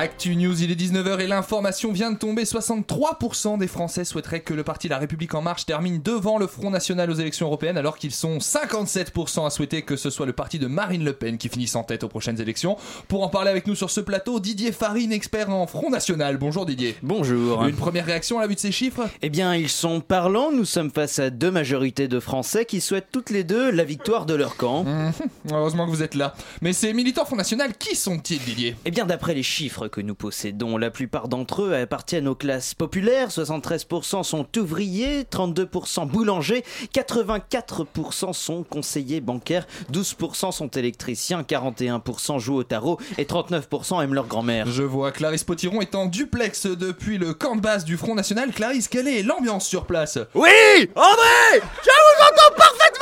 [0.00, 2.42] Actu News, il est 19h et l'information vient de tomber.
[2.42, 6.70] 63% des Français souhaiteraient que le parti La République En Marche termine devant le Front
[6.70, 10.58] National aux élections européennes, alors qu'ils sont 57% à souhaiter que ce soit le parti
[10.58, 12.76] de Marine Le Pen qui finisse en tête aux prochaines élections.
[13.06, 16.38] Pour en parler avec nous sur ce plateau, Didier Farine, expert en Front National.
[16.38, 16.96] Bonjour Didier.
[17.02, 17.64] Bonjour.
[17.64, 19.08] Une première réaction à la vue de ces chiffres?
[19.22, 20.50] Eh bien, ils sont parlants.
[20.50, 24.26] Nous sommes face à deux majorités de Français qui souhaitent toutes les deux la victoire
[24.26, 24.82] de leur camp.
[24.82, 25.12] Mmh,
[25.52, 26.34] heureusement que vous êtes là.
[26.62, 28.74] Mais ces militants Front National, qui sont-ils, Didier?
[28.84, 30.76] Eh bien, d'après les chiffres que nous possédons.
[30.76, 38.62] La plupart d'entre eux appartiennent aux classes populaires, 73% sont ouvriers, 32% boulangers, 84% sont
[38.62, 44.66] conseillers bancaires, 12% sont électriciens, 41% jouent au tarot et 39% aiment leur grand-mère.
[44.66, 48.52] Je vois, Clarisse Potiron est en duplex depuis le camp de base du Front National.
[48.52, 50.18] Clarisse, quelle est l'ambiance sur place?
[50.34, 50.50] Oui
[50.94, 52.93] André Je vous entends parfaitement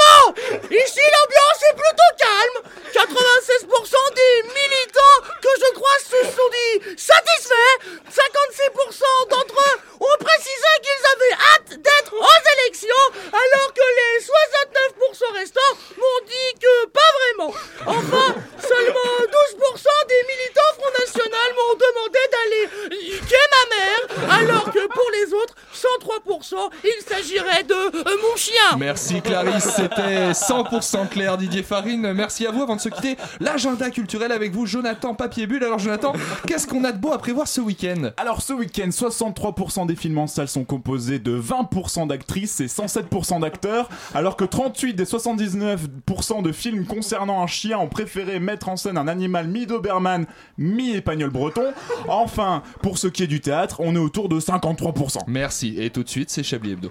[0.70, 2.58] Ici l'ambiance est plutôt calme
[2.92, 7.76] 96% des militants que je croise se sont dit satisfaits.
[8.10, 15.32] 56% d'entre eux ont précisé qu'ils avaient hâte d'être aux élections, alors que les 69%
[15.38, 17.54] restants m'ont dit que pas vraiment.
[17.86, 22.64] Enfin, seulement 12% des militants Front National m'ont demandé d'aller
[23.04, 24.02] niquer ma mère,
[24.42, 27.80] alors que pour les autres, 103%, il s'agirait de
[28.20, 28.76] mon chien.
[28.79, 32.13] Merci Clarisse, c'était 100% clair Didier Farine.
[32.13, 33.16] Merci à vous avant de se quitter.
[33.41, 35.65] L'agenda culturel avec vous, Jonathan Papier Bulle.
[35.65, 36.13] Alors Jonathan,
[36.46, 38.10] qu'est-ce qu'on a de beau à prévoir ce week-end?
[38.16, 43.41] Alors ce week-end, 63% des films en salle sont composés de 20% d'actrices et 107%
[43.41, 48.76] d'acteurs, alors que 38 des 79% de films concernant un chien ont préféré mettre en
[48.76, 50.26] scène un animal mi-Doberman,
[50.59, 51.73] mi-épagnol breton.
[52.09, 55.19] Enfin, pour ce qui est du théâtre, on est autour de 53%.
[55.26, 56.91] Merci, et tout de suite, c'est Chablis Hebdo.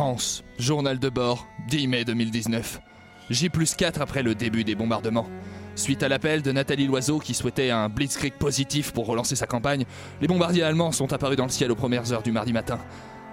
[0.00, 2.80] France, journal de bord, 10 mai 2019.
[3.28, 5.26] J plus 4 après le début des bombardements.
[5.74, 9.84] Suite à l'appel de Nathalie Loiseau qui souhaitait un blitzkrieg positif pour relancer sa campagne,
[10.22, 12.78] les bombardiers allemands sont apparus dans le ciel aux premières heures du mardi matin.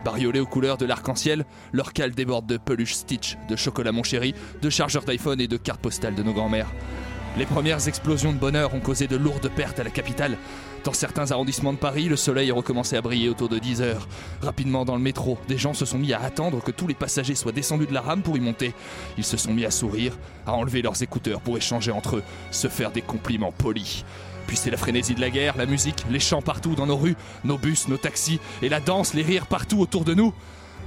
[0.03, 4.35] Bariolés aux couleurs de l'arc-en-ciel, leur cale déborde de peluches Stitch, de chocolat mon chéri,
[4.61, 6.73] de chargeurs d'iPhone et de cartes postales de nos grands-mères.
[7.37, 10.37] Les premières explosions de bonheur ont causé de lourdes pertes à la capitale.
[10.87, 14.07] Dans certains arrondissements de Paris, le soleil a recommencé à briller autour de 10 heures.
[14.41, 17.35] Rapidement dans le métro, des gens se sont mis à attendre que tous les passagers
[17.35, 18.73] soient descendus de la rame pour y monter.
[19.17, 22.69] Ils se sont mis à sourire, à enlever leurs écouteurs pour échanger entre eux, se
[22.69, 24.05] faire des compliments polis.
[24.47, 27.17] Puis c'est la frénésie de la guerre, la musique, les chants partout dans nos rues,
[27.43, 30.33] nos bus, nos taxis, et la danse, les rires partout autour de nous.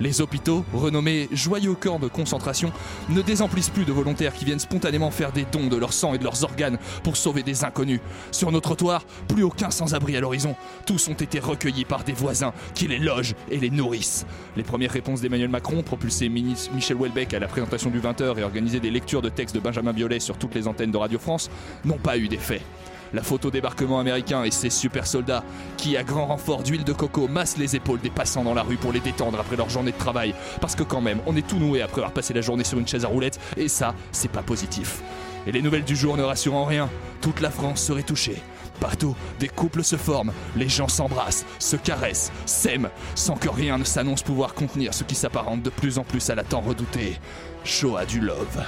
[0.00, 2.72] Les hôpitaux, renommés joyeux camps de concentration,
[3.10, 6.18] ne désemplissent plus de volontaires qui viennent spontanément faire des dons de leur sang et
[6.18, 8.00] de leurs organes pour sauver des inconnus.
[8.32, 10.56] Sur nos trottoirs, plus aucun sans-abri à l'horizon.
[10.86, 14.26] Tous ont été recueillis par des voisins qui les logent et les nourrissent.
[14.56, 18.80] Les premières réponses d'Emmanuel Macron, propulsé Michel Houellebecq à la présentation du 20h et organisé
[18.80, 21.50] des lectures de textes de Benjamin Biolay sur toutes les antennes de Radio France,
[21.84, 22.62] n'ont pas eu d'effet
[23.12, 25.44] la photo débarquement américain et ses super soldats
[25.76, 28.76] qui, à grand renfort d'huile de coco, massent les épaules des passants dans la rue
[28.76, 30.34] pour les détendre après leur journée de travail.
[30.60, 32.86] Parce que quand même, on est tout noué après avoir passé la journée sur une
[32.86, 35.02] chaise à roulettes, et ça, c'est pas positif.
[35.46, 36.88] Et les nouvelles du jour ne rassurent en rien.
[37.20, 38.42] Toute la France serait touchée.
[38.80, 43.84] Partout, des couples se forment, les gens s'embrassent, se caressent, s'aiment, sans que rien ne
[43.84, 47.18] s'annonce pouvoir contenir ce qui s'apparente de plus en plus à la tant redoutée
[47.62, 48.64] Shoah du Love.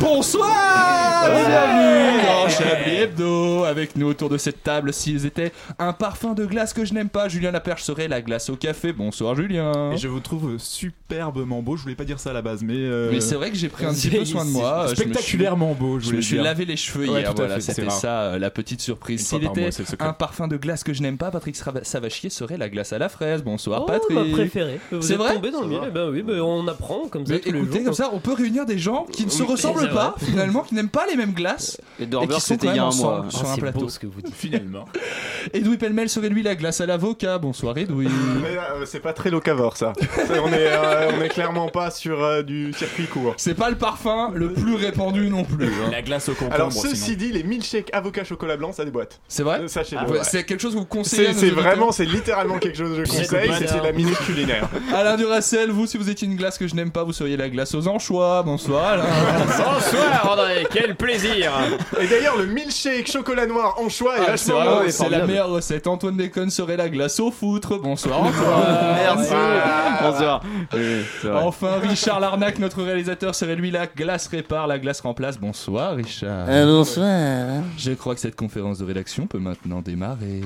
[0.00, 6.34] Bonsoir Bienvenue dans Chablis Hebdo Avec nous autour de cette table, s'ils étaient un parfum
[6.34, 8.92] de glace que je n'aime pas, Julien Laperche serait la glace au café.
[8.92, 12.42] Bonsoir Julien Et je vous trouve superbement beau, je voulais pas dire ça à la
[12.42, 12.74] base, mais...
[12.76, 14.86] euh, Mais c'est vrai que j'ai pris un petit peu soin de moi.
[14.86, 16.42] Je me suis- Spectaculairement beau, je Je voulais me suis dire.
[16.44, 17.98] lavé les cheveux Ouais, hier, tout à voilà, fait, c'est c'était rare.
[17.98, 19.20] ça euh, la petite surprise.
[19.20, 20.08] Une fois S'il par était mois, c'est le secret.
[20.08, 23.08] un parfum de glace que je n'aime pas, Patrick Savachier serait la glace à la
[23.08, 23.42] fraise.
[23.44, 24.10] Bonsoir Oh, Patrick.
[24.18, 24.80] ma préférée.
[24.90, 25.80] Vous C'est êtes vrai tombé dans le mille.
[25.86, 27.84] Eh ben oui, ben on apprend comme ça Mais tous les écoutez, jours.
[27.84, 29.48] comme ça, on peut réunir des gens qui ne se Oui,
[29.78, 30.26] c'est pas, vrai.
[30.26, 31.80] finalement, qui n'aiment pas les mêmes glaces.
[32.00, 33.10] Et et qui sont c'était quand il y a même mois.
[33.18, 33.78] ensemble sur Ah, un c'est plateau.
[33.80, 34.34] beau ce que vous dites.
[34.34, 34.84] Finalement.
[35.54, 37.38] Edoui Pellemel serait lui la glace à l'avocat.
[37.38, 38.08] Bonsoir Edoui.
[38.42, 39.92] Mais euh, c'est pas très locavore ça.
[39.98, 43.34] C'est- on, est, euh, on est clairement pas sur euh, du circuit court.
[43.36, 45.66] C'est pas le parfum le plus répandu non plus.
[45.66, 45.90] hein.
[45.90, 46.90] La glace au concombre, Alors sinon.
[46.90, 49.20] ceci dit, les milkshakes avocat chocolat blanc, ça déboîte.
[49.28, 50.02] C'est vrai Euh, Sachez-le.
[50.02, 50.24] Ouais, ouais.
[50.24, 53.48] C'est quelque chose que vous conseillez C'est vraiment, c'est littéralement quelque chose que je conseille,
[53.48, 54.68] le c'est la minute culinaire.
[54.94, 57.48] Alain Duracel, vous, si vous étiez une glace que je n'aime pas, vous seriez la
[57.48, 58.42] glace aux anchois.
[58.42, 59.04] Bonsoir Alain.
[59.64, 61.52] Bonsoir André, quel plaisir
[62.00, 64.82] Et d'ailleurs, le milkshake chocolat noir en choix est Ah, vachement bon.
[64.88, 65.86] c'est la meilleure recette.
[65.86, 67.78] Antoine Déconne serait la glace au foutre.
[67.78, 68.96] Bonsoir Antoine.
[68.96, 69.32] Merci.
[69.34, 69.98] Ah.
[70.10, 70.42] Bonsoir.
[70.72, 71.02] Oui.
[71.34, 75.38] Enfin, Richard Larnac, notre réalisateur, serait lui la glace répare, la glace remplace.
[75.38, 76.46] Bonsoir Richard.
[76.48, 77.62] Euh, bonsoir.
[77.76, 80.40] Je crois que cette conférence de rédaction peut maintenant démarrer.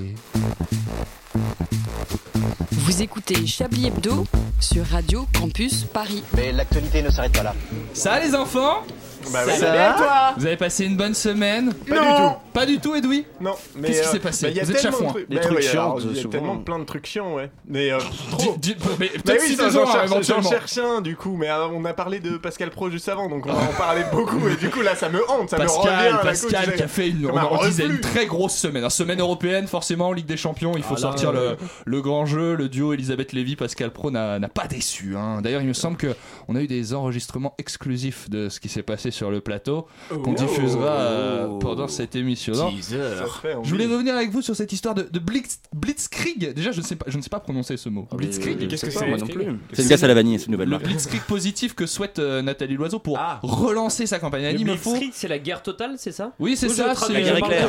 [2.73, 4.25] Vous écoutez Chablis Hebdo
[4.61, 6.23] sur Radio Campus Paris.
[6.37, 7.55] Mais l'actualité ne s'arrête pas là.
[7.95, 8.83] Ça les enfants
[9.31, 10.35] Bah oui, Ça ça va va toi.
[10.37, 12.33] Vous avez passé une bonne semaine Pas du tout.
[12.53, 13.25] Pas du tout Edoui?
[13.41, 15.05] Non, mais Qu'est-ce qui euh, s'est passé bah, Il y a Vous êtes tellement de
[15.05, 15.21] chafouin.
[15.29, 17.51] Il y a tellement plein de trucs chiants, ouais.
[17.67, 17.99] Mais euh,
[18.31, 18.57] trop.
[18.99, 20.51] Mais Bah peut-être si j'en cherche, j'en éventuellement.
[20.51, 23.47] cherche un du coup, mais euh, on a parlé de Pascal Pro juste avant, donc
[23.47, 26.19] on va en parler beaucoup, et du coup là ça me hante, ça me revient
[26.23, 30.13] Pascal, qui a fait une, on, disait une très grosse semaine, une semaine européenne forcément,
[30.13, 33.57] Ligue des Champions, il faut Ah sortir le, le grand jeu, le duo Elisabeth Lévy,
[33.57, 35.17] Pascal Pro n'a pas déçu.
[35.17, 35.41] hein.
[35.43, 36.15] D'ailleurs, il me semble que
[36.49, 39.87] on a eu des enregistrements exclusifs de ce qui s'est passé sur le plateau
[40.23, 42.42] qu'on diffusera euh, pendant cette émission.
[42.51, 46.53] Je voulais revenir avec vous sur cette histoire de, de Blitz- Blitzkrieg.
[46.55, 48.07] Déjà, je ne sais pas, je ne sais pas prononcer ce mot.
[48.13, 48.69] Blitzkrieg.
[48.69, 49.45] Qu'est-ce que c'est pas, Moi non plus.
[49.73, 50.79] C'est une glace à la vanille, c'est une nouvelle Le.
[50.79, 53.39] Blitzkrieg positif que souhaite euh, Nathalie Loiseau pour Ah.
[53.43, 54.57] relancer sa campagne.
[54.57, 54.59] Le.
[54.65, 56.95] Blitzkrieg, c'est la guerre totale, c'est ça Oui, c'est ça.
[56.95, 57.69] c'est- La guerre éclair.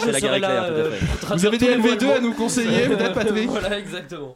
[0.00, 0.90] C'est- la guerre euh,
[1.34, 4.34] Vous avez des les mots LV2 à nous conseiller, peut-être Patrick Voilà, exactement.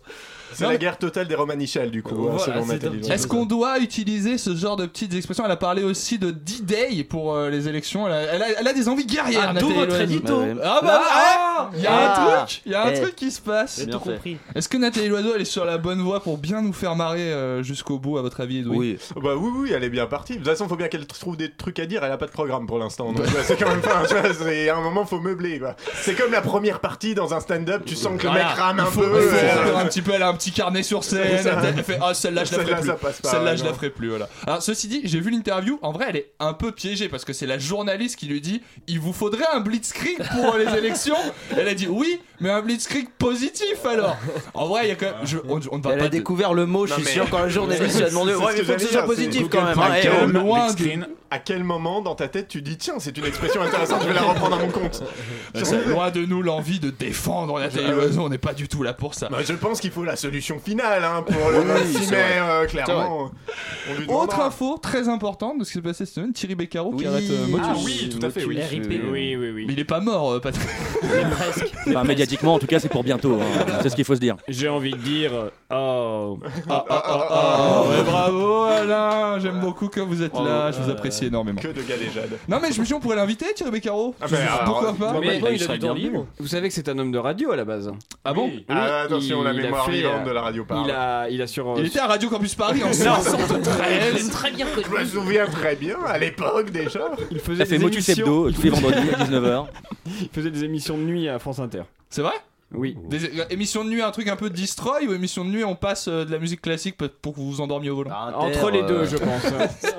[0.54, 2.98] C'est la guerre totale des Romanichels du coup, Voilà, hein, selon Nathalie.
[2.98, 3.12] Loiseau.
[3.12, 5.44] Est-ce qu'on doit utiliser ce genre de petites expressions?
[5.44, 8.06] Elle a parlé aussi de D-Day pour euh, les élections.
[8.06, 9.46] Elle a, elle a- elle a des envies guerrières.
[9.48, 10.54] Ah, Nathalie votre édito ouais.
[10.62, 12.42] Ah bah Ah il y a Ah.
[12.42, 13.00] un truc, il y a un Eh.
[13.00, 13.76] truc qui se passe.
[13.78, 14.12] J'ai Bien tout fait.
[14.14, 14.36] compris.
[14.54, 17.32] Est-ce que Nathalie Loiseau elle est sur la bonne voie pour bien nous faire marrer
[17.32, 18.76] euh, jusqu'au bout à votre avis Edoui?
[18.76, 18.98] Oui.
[19.22, 20.34] Bah oui, oui, elle est bien partie.
[20.34, 22.02] De toute façon, faut bien qu'elle trouve des trucs à dire.
[22.04, 23.12] Elle a pas de programme pour l'instant.
[23.44, 24.02] C'est quand même pas.
[24.08, 25.60] c'est- à un moment, faut meubler.
[25.94, 27.82] C'est comme la première partie dans un stand-up.
[27.86, 28.48] Tu sens que le Voilà.
[28.48, 29.02] mec rame un peu.
[29.04, 30.12] euh, un petit peu.
[30.14, 31.22] Elle a un petit carnet sur scène.
[31.22, 32.90] Elle fait ah celle-là je la ferai plus.
[33.22, 34.08] Celle-là je la ferai plus.
[34.08, 34.28] Voilà.
[34.46, 35.78] Alors ceci dit, j'ai vu l'interview.
[35.82, 38.62] En vrai, elle est un peu piégée parce que c'est la journaliste qui lui dit
[38.86, 41.16] il vous faudrait un blitzkrieg pour les élections.
[41.56, 44.16] Elle a dit oui, mais un blitzkrieg positif alors.
[44.54, 45.14] En vrai, il y a quand même.
[45.24, 47.10] je- on, on ne va Elle pas a de- découvert le mot, je suis mais-
[47.10, 49.64] sûr, quand la journaliste lui a demandé Ouais, il faut que ce soit positif quand
[49.64, 49.78] même.
[49.78, 51.06] Hein, euh, loin de-.
[51.30, 54.12] À quel moment dans ta tête tu dis tiens c'est une expression intéressante je vais
[54.12, 55.02] la reprendre à mon compte.
[55.62, 58.20] C'est loin de nous l'envie de défendre Nathalie Loiseau.
[58.22, 59.28] On n'est pas du tout là pour ça.
[59.30, 62.38] Bah, je pense qu'il faut la solution finale hein, pour le 26 c'est mai vrai.
[62.40, 63.30] euh, clairement.
[63.90, 66.90] On lui Autre info très importante de ce qui s'est passé cette semaine, Thierry Beccaro
[66.92, 67.06] qui Oui.
[67.06, 67.66] arrête euh, Motus.
[67.70, 68.60] Ah oui tout à fait oui.
[68.60, 68.84] RIP.
[69.10, 69.64] Oui, oui, oui.
[69.66, 70.68] Mais il est pas mort, euh, Patrick.
[71.30, 71.72] presque.
[71.88, 72.04] Enfin,
[72.42, 73.38] en tout cas, c'est pour bientôt.
[73.40, 73.64] hein.
[73.82, 74.36] C'est ce qu'il faut se dire.
[74.48, 75.32] J'ai envie de dire.
[75.70, 76.38] Oh.
[76.68, 80.90] Ah, ah, ah, ah, ouais, bravo Alain, j'aime beaucoup que vous êtes là, je vous
[80.90, 81.60] apprécie énormément.
[81.60, 82.30] Que de galéjade.
[82.48, 84.14] Non mais je me suis dit on pourrait l'inviter Thierry Beccaro.
[84.20, 86.26] Ah, alors, Pourquoi pas Mais Mais maintenant, il il a serait du temps bien libre.
[86.38, 87.90] Vous savez que c'est un homme de radio à la base.
[88.24, 90.86] Ah bon Ah, attention la mémoire vivante euh, de la radio parle.
[90.86, 91.68] Il a, il a sur.
[91.70, 94.30] euh, Il était à Radio Campus Paris en 73.
[94.30, 95.06] Très bien Je me connu.
[95.06, 97.10] souviens très bien à l'époque déjà.
[97.30, 99.66] il faisait Ça fait des Motus émissions- Hebdo tous les vendredis à 19h.
[100.20, 101.82] Il faisait des émissions de nuit à France Inter.
[102.12, 102.34] C'est vrai?
[102.74, 102.96] Oui.
[103.08, 105.74] Des euh, émissions de nuit, un truc un peu destroy ou émissions de nuit on
[105.74, 108.10] passe euh, de la musique classique pour que vous vous endormiez au volant?
[108.34, 109.42] Entre les deux, je pense.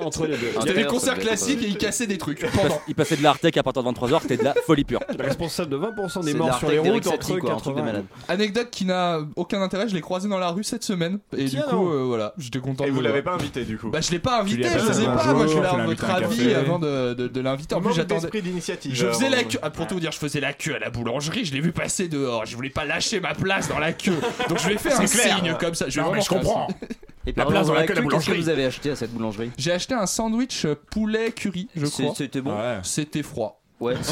[0.00, 0.52] Entre les deux.
[0.60, 3.56] C'était des concerts classiques et ils cassaient des trucs Il passe- Il passait de l'Artec
[3.56, 5.00] à partir de 23h, c'était de la folie pure.
[5.12, 7.82] Il responsable de 20% des morts sur les routes entre quoi, un truc de 80.
[7.82, 8.04] malade.
[8.28, 11.62] Anecdote qui n'a aucun intérêt, je l'ai croisé dans la rue cette semaine et Tiens
[11.62, 13.90] du coup euh, voilà, j'étais content Et de vous l'avez pas invité du coup.
[13.90, 16.78] Bah je l'ai pas invité, je sais pas, moi je avoir l'invites votre avis avant
[16.78, 17.74] de, l'inviter.
[17.74, 18.28] En plus j'attendais.
[18.90, 20.78] Je faisais euh, la queue, ah, pour tout vous dire, je faisais la queue à
[20.78, 23.92] la boulangerie, je l'ai vu passer dehors, je voulais pas lâcher ma place dans la
[23.92, 24.18] queue.
[24.48, 25.38] Donc je ai fait un clair.
[25.38, 25.88] signe comme ça.
[25.88, 26.68] Je vais Non, mais vraiment je faire un comprends.
[27.26, 28.40] Et La place dans la queue de la Qu'est-ce que boulangerie.
[28.40, 29.50] vous avez acheté à cette boulangerie?
[29.56, 32.14] J'ai acheté un sandwich euh, poulet curry, je crois.
[32.16, 32.78] C'était bon Ouais.
[32.82, 33.60] C'était froid.
[33.80, 33.94] Ouais.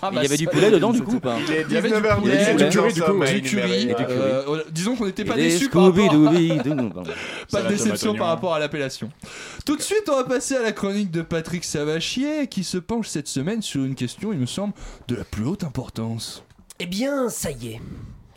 [0.00, 1.36] Bah Il y avait du poulet dedans du coup ou pas?
[1.46, 3.40] Il est Il y avait du 19h10, poulet, tu du nous curry, du coup, du
[3.42, 3.86] curry.
[3.94, 4.04] Curry.
[4.08, 5.92] euh, disons qu'on n'était pas déçus par.
[7.52, 8.24] Pas de déception par oignon.
[8.24, 9.10] rapport à l'appellation.
[9.66, 13.08] Tout de suite, on va passer à la chronique de Patrick Savachier qui se penche
[13.08, 14.72] cette semaine sur une question, il me semble,
[15.08, 16.42] de la plus haute importance.
[16.78, 17.80] Eh bien, ça y est.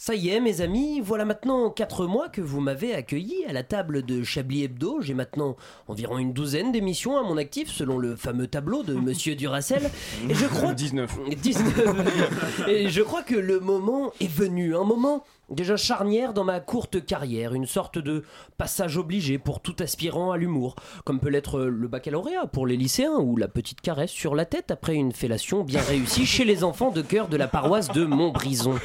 [0.02, 3.64] Ça y est, mes amis, voilà maintenant 4 mois que vous m'avez accueilli à la
[3.64, 5.02] table de Chablis Hebdo.
[5.02, 5.58] J'ai maintenant
[5.90, 9.92] environ une douzaine d'émissions à mon actif, selon le fameux tableau de Monsieur Duracel.
[10.30, 11.20] Et je crois 19.
[11.42, 12.68] 19.
[12.70, 17.06] Et je crois que le moment est venu, un moment déjà charnière dans ma courte
[17.06, 18.24] carrière, une sorte de
[18.58, 23.18] passage obligé pour tout aspirant à l'humour, comme peut l'être le baccalauréat pour les lycéens
[23.20, 26.92] ou la petite caresse sur la tête après une fellation bien réussie chez les enfants
[26.92, 28.76] de cœur de la paroisse de Montbrison.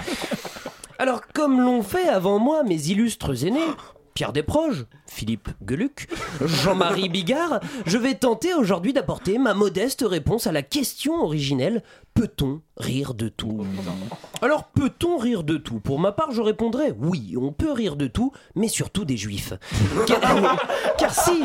[0.98, 3.60] Alors, comme l'ont fait avant moi mes illustres aînés,
[4.14, 6.08] Pierre Desproges, Philippe Geluc,
[6.40, 11.82] Jean-Marie Bigard, je vais tenter aujourd'hui d'apporter ma modeste réponse à la question originelle
[12.14, 13.66] peut-on rire de tout?
[14.40, 15.80] Alors, peut-on rire de tout?
[15.80, 19.52] Pour ma part, je répondrais oui, on peut rire de tout, mais surtout des juifs.
[20.96, 21.42] Car si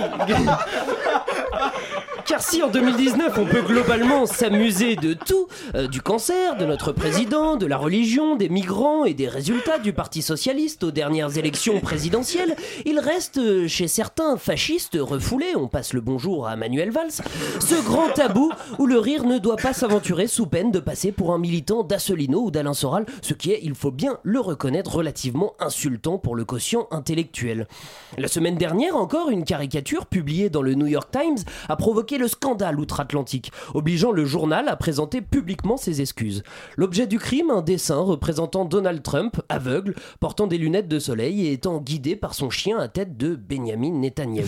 [2.29, 6.91] Car si en 2019 on peut globalement s'amuser de tout, euh, du cancer, de notre
[6.91, 11.79] président, de la religion, des migrants et des résultats du Parti socialiste aux dernières élections
[11.79, 12.55] présidentielles,
[12.85, 17.09] il reste euh, chez certains fascistes refoulés, on passe le bonjour à Manuel Valls,
[17.59, 21.33] ce grand tabou où le rire ne doit pas s'aventurer sous peine de passer pour
[21.33, 25.53] un militant d'Asselineau ou d'Alain Soral, ce qui est, il faut bien le reconnaître, relativement
[25.59, 27.67] insultant pour le quotient intellectuel.
[28.19, 32.27] La semaine dernière encore, une caricature publiée dans le New York Times a provoqué le
[32.27, 36.43] scandale outre-Atlantique, obligeant le journal à présenter publiquement ses excuses.
[36.77, 41.53] L'objet du crime, un dessin représentant Donald Trump, aveugle, portant des lunettes de soleil et
[41.53, 44.45] étant guidé par son chien à tête de Benjamin Netanyahu.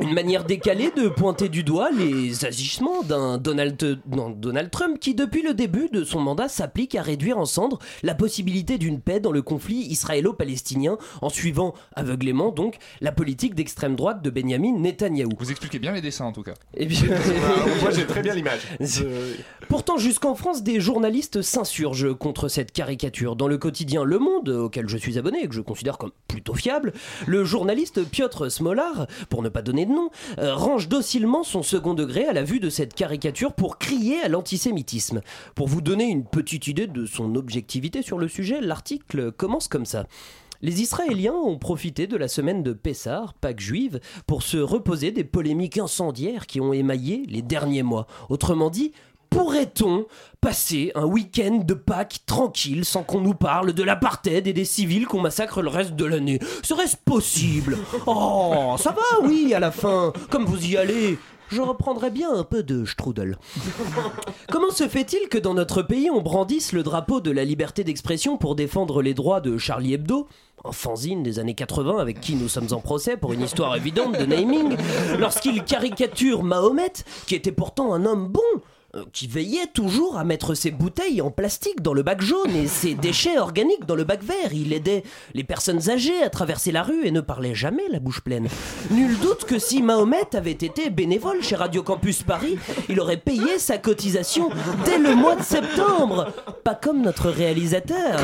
[0.00, 5.14] Une manière décalée de pointer du doigt les agissements d'un Donald, non, Donald Trump qui,
[5.14, 9.18] depuis le début de son mandat, s'applique à réduire en cendres la possibilité d'une paix
[9.18, 15.30] dans le conflit israélo-palestinien en suivant aveuglément donc la politique d'extrême droite de Benjamin Netanyahou.
[15.38, 16.54] Vous expliquez bien les dessins en tout cas.
[16.74, 17.00] Eh bien-
[17.82, 18.60] Moi j'ai très bien l'image.
[19.68, 23.36] Pourtant, jusqu'en France, des journalistes s'insurgent contre cette caricature.
[23.36, 26.54] Dans le quotidien Le Monde, auquel je suis abonné et que je considère comme plutôt
[26.54, 26.94] fiable,
[27.26, 30.08] le journaliste Piotr Smolar, pour ne pas donner de nom,
[30.38, 34.28] euh, range docilement son second degré à la vue de cette caricature pour crier à
[34.28, 35.20] l'antisémitisme.
[35.54, 39.84] Pour vous donner une petite idée de son objectivité sur le sujet, l'article commence comme
[39.84, 40.06] ça.
[40.60, 45.22] Les Israéliens ont profité de la semaine de Pessah, Pâques juive, pour se reposer des
[45.22, 48.08] polémiques incendiaires qui ont émaillé les derniers mois.
[48.28, 48.90] Autrement dit,
[49.30, 50.06] pourrait-on
[50.40, 55.06] passer un week-end de Pâques tranquille sans qu'on nous parle de l'apartheid et des civils
[55.06, 56.38] qu'on massacre le reste de l'année?
[56.62, 57.78] Serait-ce possible?
[58.06, 61.18] Oh, ça va, oui, à la fin, comme vous y allez.
[61.48, 63.38] Je reprendrai bien un peu de strudel.
[64.50, 68.36] Comment se fait-il que dans notre pays on brandisse le drapeau de la liberté d'expression
[68.36, 70.28] pour défendre les droits de Charlie Hebdo?
[70.64, 74.18] Un fanzine des années 80 avec qui nous sommes en procès pour une histoire évidente
[74.18, 74.76] de naming,
[75.18, 76.92] lorsqu'il caricature Mahomet,
[77.26, 78.42] qui était pourtant un homme bon,
[79.12, 82.94] qui veillait toujours à mettre ses bouteilles en plastique dans le bac jaune et ses
[82.94, 84.52] déchets organiques dans le bac vert.
[84.52, 85.02] Il aidait
[85.34, 88.48] les personnes âgées à traverser la rue et ne parlait jamais la bouche pleine.
[88.90, 93.58] Nul doute que si Mahomet avait été bénévole chez Radio Campus Paris, il aurait payé
[93.58, 94.50] sa cotisation
[94.84, 96.32] dès le mois de septembre.
[96.64, 98.18] Pas comme notre réalisateur.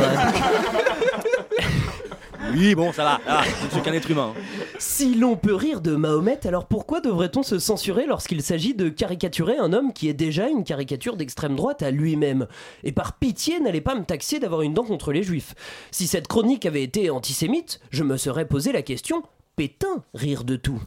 [2.52, 3.44] Oui, bon, ça va.
[3.64, 4.34] Je suis qu'un être humain.
[4.78, 9.56] Si l'on peut rire de Mahomet, alors pourquoi devrait-on se censurer lorsqu'il s'agit de caricaturer
[9.58, 12.46] un homme qui est déjà une caricature d'extrême droite à lui-même?
[12.82, 15.54] Et par pitié, n'allez pas me taxer d'avoir une dent contre les juifs.
[15.90, 19.22] Si cette chronique avait été antisémite, je me serais posé la question
[19.56, 20.80] Pétain, rire de tout.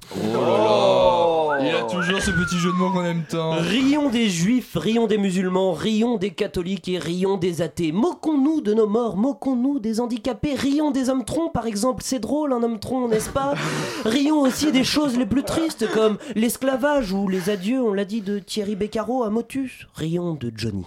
[1.59, 3.51] Il a toujours ce petit jeu de mots qu'on aime tant.
[3.51, 7.93] Rions des juifs, rions des musulmans, rions des catholiques et rions des athées.
[7.93, 12.03] Moquons-nous de nos morts, moquons-nous des handicapés, rions des hommes troncs par exemple.
[12.05, 13.53] C'est drôle un homme tronc, n'est-ce pas?
[14.03, 18.21] Rions aussi des choses les plus tristes comme l'esclavage ou les adieux, on l'a dit,
[18.21, 19.88] de Thierry Beccaro à Motus.
[19.95, 20.83] Rions de Johnny.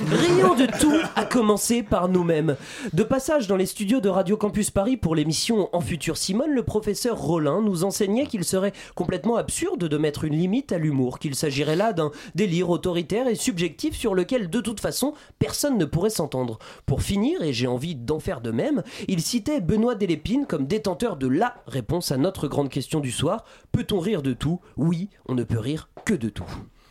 [0.00, 2.56] Rions de tout, à commencer par nous-mêmes.
[2.92, 6.62] De passage dans les studios de Radio Campus Paris pour l'émission En Futur Simone, le
[6.62, 11.34] professeur Rollin nous enseignait qu'il serait complètement absurde de mettre une limite à l'humour, qu'il
[11.34, 16.10] s'agirait là d'un délire autoritaire et subjectif sur lequel de toute façon personne ne pourrait
[16.10, 16.58] s'entendre.
[16.86, 21.16] Pour finir, et j'ai envie d'en faire de même, il citait Benoît Delépine comme détenteur
[21.16, 23.44] de la réponse à notre grande question du soir.
[23.72, 24.60] Peut-on rire de tout?
[24.76, 26.44] Oui, on ne peut rire que de tout.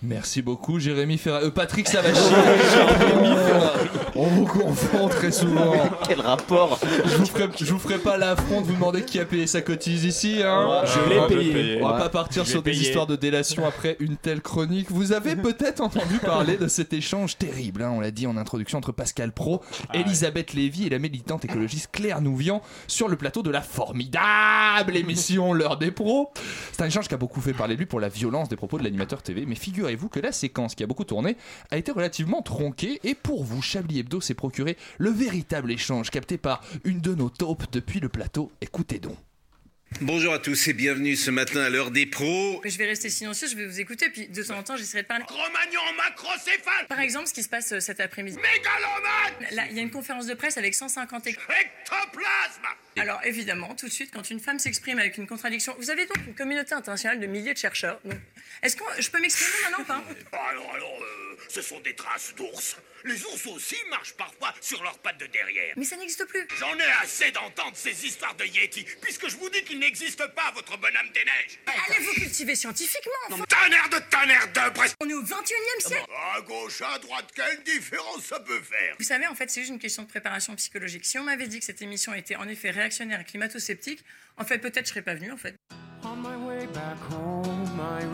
[0.03, 1.45] Merci beaucoup, Jérémy Ferrari.
[1.45, 2.19] Euh, Patrick Savachi.
[2.19, 3.87] Jérémy Ferrari.
[4.15, 5.73] On vous confond très souvent.
[6.07, 9.25] Quel rapport Je vous ferai, je vous ferai pas l'affront de vous demander qui a
[9.25, 10.41] payé sa cotise ici.
[10.43, 10.83] Hein.
[10.85, 11.79] Je l'ai payé.
[11.81, 11.99] On va Ouais.
[12.01, 12.83] pas partir sur des payé.
[12.83, 14.91] histoires de délation après une telle chronique.
[14.91, 18.77] Vous avez peut-être entendu parler de cet échange terrible, hein, on l'a dit en introduction,
[18.77, 19.61] entre Pascal Pro,
[19.93, 25.53] Elisabeth Lévy et la militante écologiste Claire Nouvian sur le plateau de la formidable émission
[25.53, 26.31] L'heure des pros.
[26.73, 28.77] C'est un échange qui a beaucoup fait parler de lui pour la violence des propos
[28.77, 31.37] de l'animateur TV, mais figurez-vous que la séquence qui a beaucoup tourné
[31.69, 36.39] a été relativement tronquée et pour vous, Chablis Hebdo s'est procuré le véritable échange capté
[36.39, 38.51] par une de nos taupes depuis le plateau.
[38.61, 39.17] Écoutez donc.
[40.01, 42.61] Bonjour à tous et bienvenue ce matin à l'heure des pros.
[42.65, 45.07] Je vais rester silencieux, je vais vous écouter, puis de temps en temps, j'essaierai de
[45.07, 45.23] parler.
[45.25, 48.35] Cro-Magnon macrocéphale Par exemple, ce qui se passe euh, cet après-midi.
[48.35, 52.65] Mégalomane Là, il y a une conférence de presse avec 150 éc- Ectoplasme
[52.97, 56.17] Alors, évidemment, tout de suite, quand une femme s'exprime avec une contradiction, vous avez donc
[56.27, 58.01] une communauté internationale de milliers de chercheurs.
[58.03, 58.19] Donc,
[58.63, 60.03] est-ce que je peux m'exprimer maintenant ou pas?
[60.49, 62.75] Alors, alors, euh, ce sont des traces d'ours.
[63.05, 65.75] Les ours aussi marchent parfois sur leurs pattes de derrière.
[65.77, 66.47] Mais ça n'existe plus.
[66.57, 70.51] J'en ai assez d'entendre ces histoires de Yeti, puisque je vous dis qu'il n'existe pas,
[70.55, 71.59] votre bonhomme des neiges.
[71.67, 73.13] Allez vous cultiver scientifiquement.
[73.29, 73.43] enfin.
[73.47, 74.95] Tonnerre de tonnerre de presque.
[74.99, 76.05] On est au 21e siècle.
[76.35, 78.95] À gauche, à droite, quelle différence ça peut faire?
[78.97, 81.05] Vous savez, en fait, c'est juste une question de préparation psychologique.
[81.05, 84.03] Si on m'avait dit que cette émission était en effet réactionnaire et climato-sceptique,
[84.37, 85.55] en fait, peut-être je serais pas venu, en fait.
[86.03, 88.05] On my way back home, I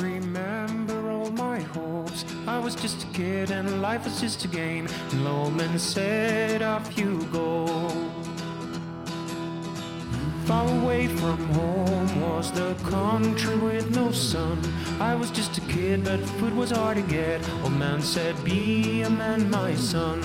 [1.32, 2.26] remember hopes.
[2.48, 4.88] I was just a kid and life was just a game.
[5.12, 7.68] And Lowman said, Off you go.
[10.46, 14.60] Far away from home was the country with no sun.
[15.00, 17.48] I was just a kid, but food was hard to get.
[17.64, 20.20] Old man said, Be a man, my son.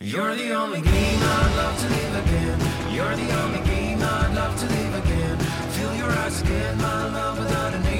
[0.00, 2.58] You're the only game I'd love to live again.
[2.94, 5.38] You're the only game I'd love to live again.
[5.70, 7.99] Feel your eyes again, my love, without a name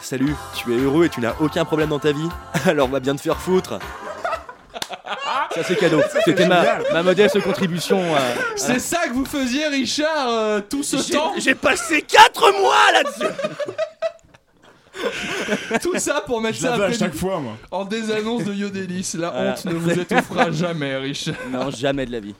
[0.00, 2.28] Salut, tu es heureux et tu n'as aucun problème dans ta vie.
[2.66, 3.78] Alors va bien te faire foutre.
[5.54, 8.20] Ça c'est cadeau, c'était ma, ma modeste contribution à...
[8.56, 13.34] C'est ça que vous faisiez, Richard, euh, tout ce temps j'ai passé 4 mois là-dessus
[15.82, 17.56] Tout ça pour mettre Je ça à chaque du- fois, moi.
[17.70, 19.12] en désannonce de Yodelis.
[19.18, 19.52] La Voilà.
[19.52, 21.34] honte ne vous étouffera jamais, Richard.
[21.50, 22.34] Non, jamais de la vie.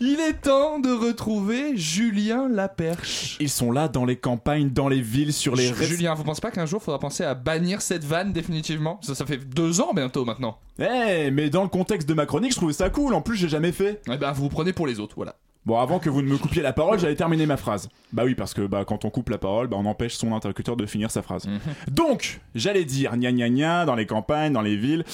[0.00, 3.36] Il est temps de retrouver Julien Laperche.
[3.40, 6.40] Ils sont là dans les campagnes, dans les villes, sur les restes- Julien, vous pensez
[6.40, 8.98] pas qu'un jour faudra penser à bannir cette vanne définitivement?
[9.02, 10.58] Ça, ça fait deux ans bientôt maintenant.
[10.80, 13.14] Eh, mais dans le contexte de ma chronique, je trouvais ça cool.
[13.14, 14.00] En plus, j'ai jamais fait.
[14.12, 15.34] Eh ben, vous vous prenez pour les autres, voilà.
[15.66, 17.88] Bon, avant que vous ne me coupiez la parole, j'allais terminer ma phrase.
[18.12, 20.76] Bah oui, parce que bah, quand on coupe la parole, bah, on empêche son interlocuteur
[20.76, 21.46] de finir sa phrase.
[21.90, 25.04] Donc, j'allais dire gna gna gna dans les campagnes, dans les villes.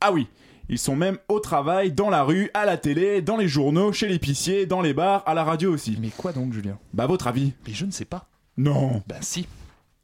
[0.00, 0.26] Ah oui,
[0.68, 4.08] ils sont même au travail, dans la rue, à la télé, dans les journaux, chez
[4.08, 5.96] l'épicier, dans les bars, à la radio aussi.
[6.00, 6.78] Mais quoi donc, Julien?
[6.92, 7.52] Bah, votre avis?
[7.66, 8.26] Mais je ne sais pas.
[8.56, 9.02] Non.
[9.06, 9.46] Bah si.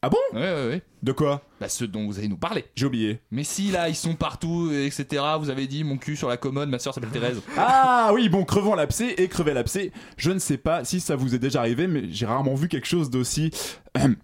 [0.03, 0.83] Ah bon Ouais, ouais, ouais.
[1.03, 2.65] De quoi Bah ceux dont vous allez nous parler.
[2.75, 3.21] J'ai oublié.
[3.31, 5.23] Mais si là, ils sont partout, etc.
[5.41, 7.41] Vous avez dit mon cul sur la commode, ma soeur s'appelle Thérèse.
[7.57, 9.93] Ah oui, bon, crevant l'abcès et crever l'abcès.
[10.17, 12.87] Je ne sais pas si ça vous est déjà arrivé, mais j'ai rarement vu quelque
[12.87, 13.51] chose d'aussi.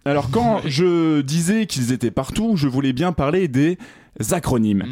[0.05, 3.79] Alors, quand je disais qu'ils étaient partout, je voulais bien parler des
[4.31, 4.85] acronymes.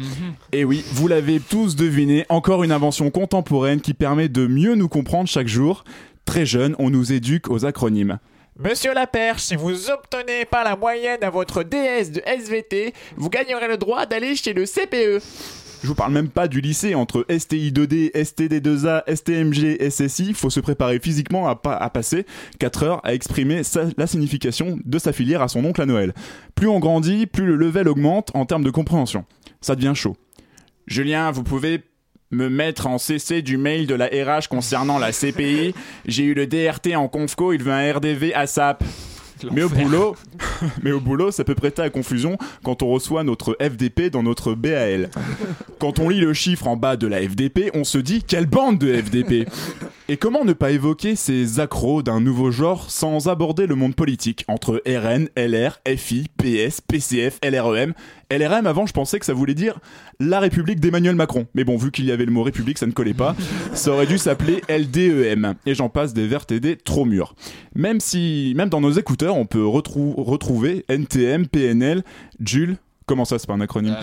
[0.51, 4.89] Et oui, vous l'avez tous deviné, encore une invention contemporaine qui permet de mieux nous
[4.89, 5.83] comprendre chaque jour.
[6.25, 8.19] Très jeune, on nous éduque aux acronymes.
[8.63, 13.67] Monsieur Laperche, si vous obtenez pas la moyenne à votre DS de SVT, vous gagnerez
[13.67, 14.65] le droit d'aller chez le.
[14.65, 15.19] CPE.
[15.83, 20.33] Je vous parle même pas du lycée entre STI2D, STD2A, STMG, SSI.
[20.35, 22.27] Faut se préparer physiquement à, pa- à passer
[22.59, 26.13] 4 heures à exprimer sa- la signification de sa filière à son oncle à Noël.
[26.53, 29.25] Plus on grandit, plus le level augmente en termes de compréhension.
[29.59, 30.15] Ça devient chaud.
[30.85, 31.81] Julien, vous pouvez
[32.31, 35.73] me mettre en CC du mail de la RH concernant la CPI.
[36.05, 38.83] J'ai eu le DRT en confco, il veut un RDV à SAP.
[39.51, 40.15] Mais au boulot,
[40.83, 44.53] mais au boulot, ça peut prêter à confusion quand on reçoit notre FDP dans notre
[44.53, 45.09] BAL.
[45.79, 48.77] Quand on lit le chiffre en bas de la FDP, on se dit quelle bande
[48.77, 49.47] de FDP
[50.09, 54.45] Et comment ne pas évoquer ces accros d'un nouveau genre sans aborder le monde politique
[54.47, 57.93] entre RN, LR, FI, PS, PCF, LREM
[58.31, 59.79] LRM, avant, je pensais que ça voulait dire
[60.19, 61.47] la République d'Emmanuel Macron.
[61.53, 63.35] Mais bon, vu qu'il y avait le mot République, ça ne collait pas.
[63.73, 65.55] Ça aurait dû s'appeler LDEM.
[65.65, 67.35] Et j'en passe des vertes et des trop mûres.
[67.75, 72.03] Même si, même dans nos écouteurs, on peut retrou- retrouver NTM, PNL,
[72.43, 72.77] Jules.
[73.05, 73.95] Comment ça, c'est pas un acronyme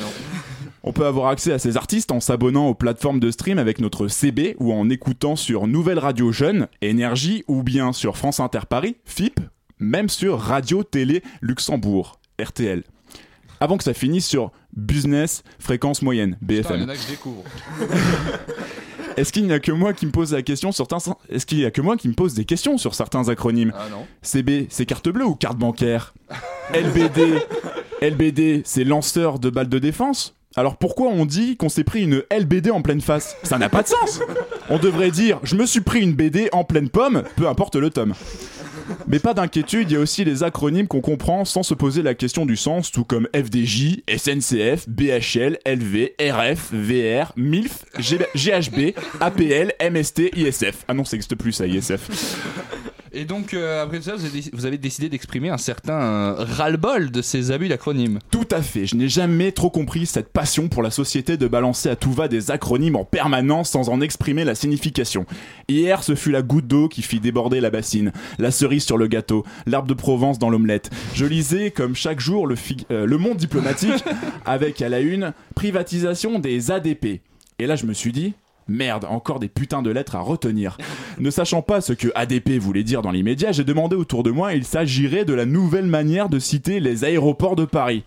[0.82, 4.08] On peut avoir accès à ces artistes en s'abonnant aux plateformes de stream avec notre
[4.08, 8.96] CB ou en écoutant sur Nouvelle Radio Jeune, Énergie ou bien sur France Inter Paris,
[9.04, 9.40] FIP,
[9.78, 12.82] même sur Radio Télé Luxembourg, RTL.
[13.60, 16.82] Avant que ça finisse sur Business Fréquence Moyenne, Putain, il y BFM.
[16.82, 17.42] en a que je découvre.
[19.16, 21.16] Est-ce qu'il n'y a que moi qui me pose la question sur certains...
[21.28, 23.72] Est-ce qu'il y a que moi qui me pose des questions sur certains acronymes?
[23.76, 24.06] Ah non.
[24.22, 26.14] CB, c'est carte bleue ou carte bancaire?
[26.72, 27.40] LBD,
[28.00, 30.34] LBD, c'est lanceur de balles de défense?
[30.54, 33.36] Alors pourquoi on dit qu'on s'est pris une LBD en pleine face?
[33.42, 34.20] Ça n'a pas de sens
[34.70, 37.90] On devrait dire je me suis pris une BD en pleine pomme, peu importe le
[37.90, 38.14] tome.
[39.06, 42.14] Mais pas d'inquiétude, il y a aussi les acronymes qu'on comprend sans se poser la
[42.14, 47.84] question du sens, tout comme FDJ, SNCF, BHL, LV, RF, VR, MILF,
[48.34, 50.84] GHB, APL, MST, ISF.
[50.88, 52.08] Ah non, ça n'existe plus ça, ISF.
[53.12, 56.34] Et donc, euh, après ça, vous avez, déc- vous avez décidé d'exprimer un certain euh,
[56.38, 58.18] ras-le-bol de ces abus d'acronymes.
[58.30, 61.88] Tout à fait, je n'ai jamais trop compris cette passion pour la société de balancer
[61.88, 65.26] à tout va des acronymes en permanence sans en exprimer la signification.
[65.68, 69.06] Hier, ce fut la goutte d'eau qui fit déborder la bassine, la cerise sur le
[69.06, 70.90] gâteau, l'arbre de Provence dans l'omelette.
[71.14, 72.54] Je lisais, comme chaque jour, le,
[72.90, 74.04] euh, le monde diplomatique,
[74.44, 77.20] avec à la une, privatisation des ADP.
[77.58, 78.34] Et là, je me suis dit,
[78.68, 80.76] Merde, encore des putains de lettres à retenir.
[81.18, 84.54] Ne sachant pas ce que ADP voulait dire dans l'immédiat, j'ai demandé autour de moi
[84.54, 88.04] il s'agirait de la nouvelle manière de citer les aéroports de Paris.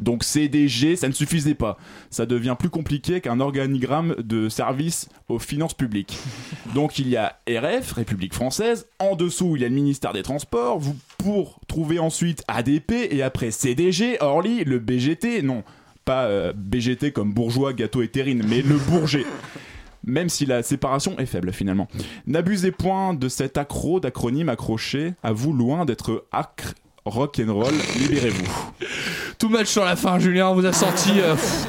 [0.00, 1.78] Donc CDG, ça ne suffisait pas.
[2.10, 6.18] Ça devient plus compliqué qu'un organigramme de service aux finances publiques.
[6.74, 10.22] Donc il y a RF, République française, en dessous il y a le ministère des
[10.22, 15.64] Transports, vous pour trouver ensuite ADP et après CDG, Orly, le BGT, non,
[16.04, 19.24] pas euh, BGT comme bourgeois, gâteau et terrine, mais le bourget
[20.06, 21.88] même si la séparation est faible finalement.
[22.26, 28.46] N'abusez point de cet accro d'acronyme accroché, à vous loin d'être acre, rock'n'roll, libérez-vous.
[29.38, 31.10] Tout match sur la fin, Julien, on vous a senti.
[31.20, 31.66] euh, pff,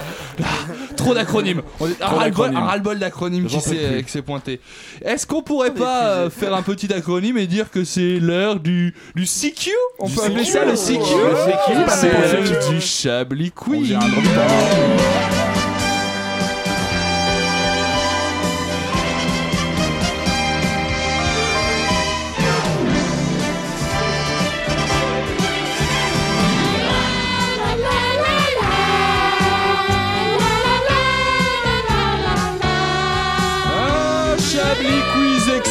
[0.95, 1.61] trop d'acronymes.
[1.79, 2.57] On est- Un Trop ras-le-bol d'acronymes.
[2.57, 4.03] un ras-le-bol d'acronymes qui s'est plus.
[4.03, 4.59] qui s'est pointé.
[5.03, 8.93] Est-ce qu'on pourrait pas euh, faire un petit acronyme et dire que c'est l'heure du,
[9.15, 10.51] du CQ On Du peut appeler CQ.
[10.51, 13.97] ça le CQ Le CQ, C'est l'heure du Chablis Quiz.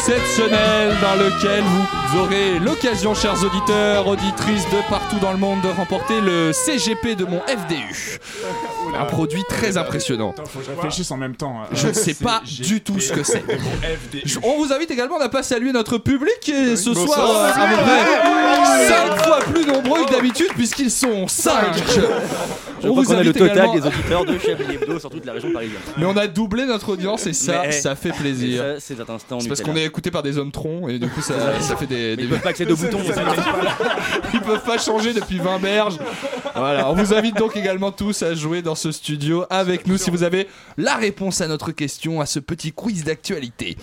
[0.07, 5.69] Exceptionnel dans lequel vous aurez l'occasion, chers auditeurs, auditrices de partout dans le monde, de
[5.69, 8.19] remporter le CGP de mon FDU.
[8.99, 10.31] Un produit très impressionnant.
[10.31, 11.57] Attends, faut que je réfléchisse en même temps.
[11.63, 11.69] hein.
[11.73, 13.43] Je ne sais pas du tout ce que c'est.
[14.43, 17.77] On vous invite également à pas saluer notre public et ce soir euh, à peu
[17.83, 21.53] près 5 fois plus nombreux que d'habitude puisqu'ils sont 5.
[22.83, 25.51] Je crois qu'on a le total des auditeurs de Chablis Hebdo sur toute la région
[25.53, 25.81] parisienne.
[25.97, 28.63] Mais on a doublé notre audience et ça, Mais- ça fait plaisir.
[28.79, 28.95] C'est
[29.49, 32.04] parce qu'on est écouté par des hommes troncs et du coup ça, ça fait des.
[32.17, 33.01] Des- ils peuvent pas accéder aux boutons.
[34.33, 35.99] Ils peuvent pas changer depuis 20 berges.
[36.55, 40.11] Voilà, on vous invite donc également tous à jouer dans ce studio avec nous si
[40.11, 43.77] vous avez la réponse à notre question, à ce petit quiz d'actualité.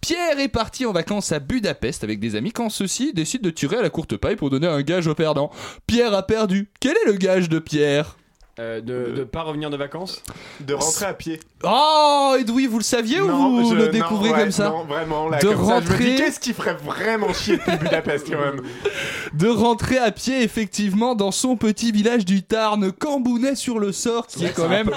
[0.00, 3.76] Pierre est parti en vacances à Budapest avec des amis quand ceux-ci décident de tirer
[3.78, 5.50] à la courte paille pour donner un gage au perdant.
[5.86, 6.68] Pierre a perdu.
[6.78, 8.16] Quel est le gage de Pierre?
[8.60, 10.22] Euh, de, de pas revenir de vacances
[10.60, 11.40] De rentrer à pied.
[11.64, 14.84] Oh, Edoui, vous le saviez ou vous je- le non, découvrez ouais, comme ça Non,
[14.84, 17.76] vraiment, là, De comme ça, je me rentrer- dis, qu'est-ce qui ferait vraiment chier depuis
[17.78, 18.60] Budapest, quand même
[19.34, 24.68] de rentrer à pied effectivement dans son petit village du Tarn, Cambounet-sur-le-Sort, qui est quand
[24.68, 24.88] même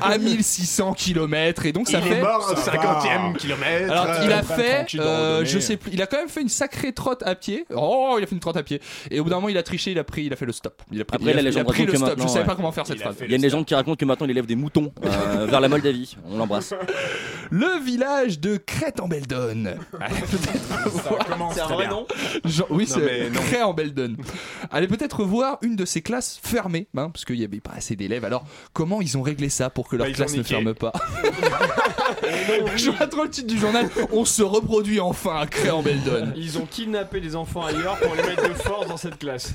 [0.00, 2.18] à 1600 km et donc ça Il fait.
[2.18, 3.38] est mort au Ça 50e va.
[3.38, 3.92] kilomètre.
[3.92, 5.46] Alors il a fait, tranquille de euh, randonnée.
[5.50, 7.66] je sais plus, il a quand même fait une sacrée trotte à pied.
[7.74, 8.80] Oh, il a fait une trotte à pied.
[9.10, 10.52] Et au bout d'un moment, il a triché, il a pris, il a fait le
[10.52, 10.80] stop.
[10.90, 12.08] Il a pris, Après, il a, la il a légende pris le que stop.
[12.08, 12.46] Je maintenant, savais ouais.
[12.46, 14.46] pas comment faire cette Il y a une légende qui raconte que maintenant il élève
[14.46, 16.16] des moutons euh, vers la Moldavie.
[16.28, 16.74] On l'embrasse.
[17.50, 18.56] Le village de.
[20.00, 22.04] Allez peut-être voir- commence très bien.
[22.44, 23.40] Genre- oui, c'est mais non.
[23.40, 24.16] Crête-en-Beldon.
[24.70, 27.94] Allez peut-être voir une de ces classes fermées, hein, parce qu'il n'y avait pas assez
[27.96, 28.24] d'élèves.
[28.24, 30.54] Alors, comment ils ont réglé ça pour que leur Bah, ils classe ne niqué.
[30.54, 30.92] ferme pas?
[32.76, 33.88] Je vois trop le titre du journal.
[34.12, 36.32] On se reproduit enfin à Crête-en-Beldon.
[36.36, 39.54] Ils ont kidnappé des enfants ailleurs pour les mettre de force dans cette classe.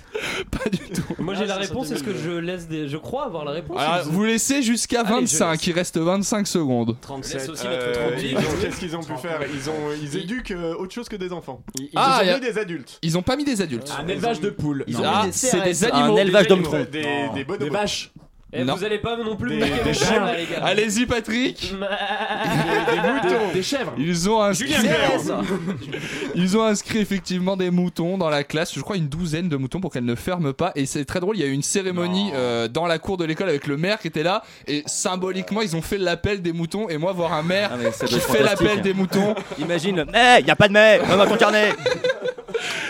[0.51, 1.03] Pas du tout.
[1.19, 2.87] Moi j'ai Ah, la réponse, est-ce que je laisse des.
[2.87, 3.77] Je crois avoir la réponse.
[3.79, 5.67] Alors, vous laissez jusqu'à Allez, je 25, laisse.
[5.67, 6.95] il reste 25 secondes.
[7.01, 7.33] 37.
[7.39, 10.17] Laisse aussi Euh, notre trop ils ont- Qu'est-ce qu'ils ont pu faire Ils ont, ils
[10.17, 11.61] éduquent euh, autre chose que des enfants.
[11.75, 12.99] Ils- ils- Ah, y ont a- mis des adultes.
[13.01, 13.91] Ils ont pas mis des adultes.
[13.97, 14.83] Un élevage de poules.
[14.87, 16.17] Ils ont Ah, mis des c'est des animaux.
[16.17, 16.85] Un élevage des d'hommes.
[16.91, 18.11] Des, des vaches.
[18.53, 18.75] Eh, Non.
[18.75, 20.23] vous allez pas non plus Des- me niquer des mon chiens.
[20.25, 20.63] là, les gars.
[20.63, 21.69] Allez-y, Patrick.
[21.73, 23.51] Des moutons.
[23.53, 23.93] Des chèvres.
[23.97, 25.41] Ils ont inscrit, Julien Clerc.
[26.35, 29.81] ils ont inscrit effectivement des moutons dans la classe, je crois une douzaine de moutons
[29.81, 30.71] pour qu'elle ne ferme pas.
[30.75, 33.25] Et c'est très drôle, il y a eu une cérémonie euh, dans la cour de
[33.25, 34.43] l'école avec le maire qui était là.
[34.65, 36.87] Et symboliquement, ils ont fait l'appel des moutons.
[36.87, 40.05] Et moi, voir un maire Ah, mais ça qui être fait l'appel des moutons, Imagine,
[40.13, 41.73] mais y a pas de mais, donne-moi ton carnet.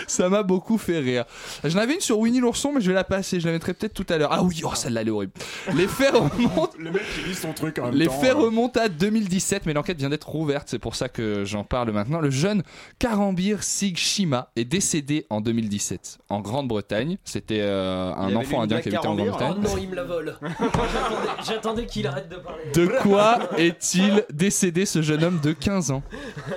[0.08, 1.24] Ça m'a beaucoup fait rire.
[1.64, 3.38] J'en avais une sur Winnie l'ourson, mais je vais la passer.
[3.40, 4.30] Je la mettrai peut-être tout à l'heure.
[4.32, 5.32] Ah oui, oh celle-là, elle est horrible.
[5.74, 6.72] Les faits remontent.
[6.78, 8.12] Le mec qui lit son truc en même Les temps.
[8.20, 11.64] faits euh, remontent à 2017, mais l'enquête vient d'être rouverte, c'est pour ça que j'en
[11.64, 12.20] parle maintenant.
[12.20, 12.62] Le jeune
[12.98, 17.18] Karambir Sig Shima est décédé en 2017 en Grande-Bretagne.
[17.24, 19.54] C'était euh, un enfant indien qui habitait en Grande-Bretagne.
[19.58, 20.36] Oh non, il me la vole.
[20.42, 22.62] J'attendais- J'attendais qu'il arrête de parler.
[22.74, 26.02] De quoi est-il décédé ce jeune homme de 15 ans?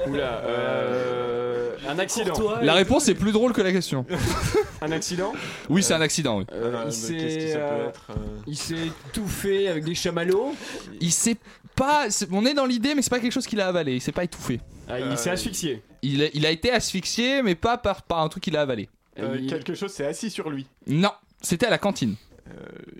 [0.08, 0.42] Oula.
[0.46, 1.31] euh,
[1.92, 2.34] Un accident.
[2.62, 4.06] La réponse est plus drôle que la question.
[4.82, 5.34] Un accident.
[5.70, 6.40] Oui, c'est un accident.
[6.40, 6.46] oui.
[6.54, 8.14] Euh, il s'est peut euh, euh,
[8.48, 10.56] il s'est étouffé avec des chamallows.
[11.00, 11.38] Il s'est
[11.76, 12.10] pas.
[12.10, 13.94] c'est- On est dans l'idée, mais c'est pas quelque chose qu'il a avalé.
[13.96, 14.60] Il s'est pas étouffé.
[14.90, 15.84] Ah, il s'est asphyxié.
[16.02, 18.90] Il, a- il a été asphyxié, mais pas par, par un truc qu'il a avalé.
[19.20, 20.66] Euh, Quelque chose s'est assis sur lui.
[20.88, 22.16] Non, c'était à la cantine.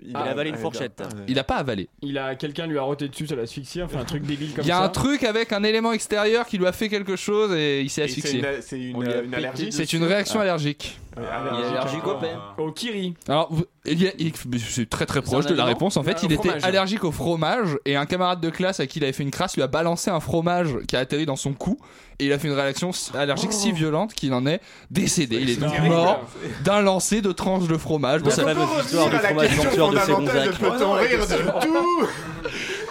[0.04, 1.02] Il a avalé une fourchette.
[1.28, 1.88] Il a pas avalé.
[2.02, 4.64] Il a quelqu'un lui a roté dessus, ça l'a asphyxié, enfin un truc débile comme
[4.64, 4.84] Il y a ça.
[4.84, 8.02] un truc avec un élément extérieur qui lui a fait quelque chose et il s'est
[8.08, 8.38] c'est asphyxié.
[8.40, 11.11] une- c'est une- pété allergie C'est une réaction Ah.
[11.16, 11.76] Allergique.
[11.76, 12.40] allergique au pain.
[12.58, 13.14] Au kiri.
[13.28, 13.50] Alors,
[13.84, 15.96] il il- c'est très très proche de la réponse.
[15.96, 16.64] En fait, Ah, il était fromage.
[16.64, 19.54] allergique au fromage et un camarade de classe à qui il avait fait une crasse
[19.56, 21.78] lui a balancé un fromage qui a atterri dans son cou
[22.18, 25.36] et il a fait une réaction allergique si violente qu'il en est décédé.
[25.40, 26.20] Il est donc mort
[26.64, 28.22] d'un lancer de tranches de fromage.
[28.24, 30.50] La fameuse histoire du fromage venture de de Ségonzac.
[30.58, 31.34] peut-on rire de
[31.66, 32.08] tout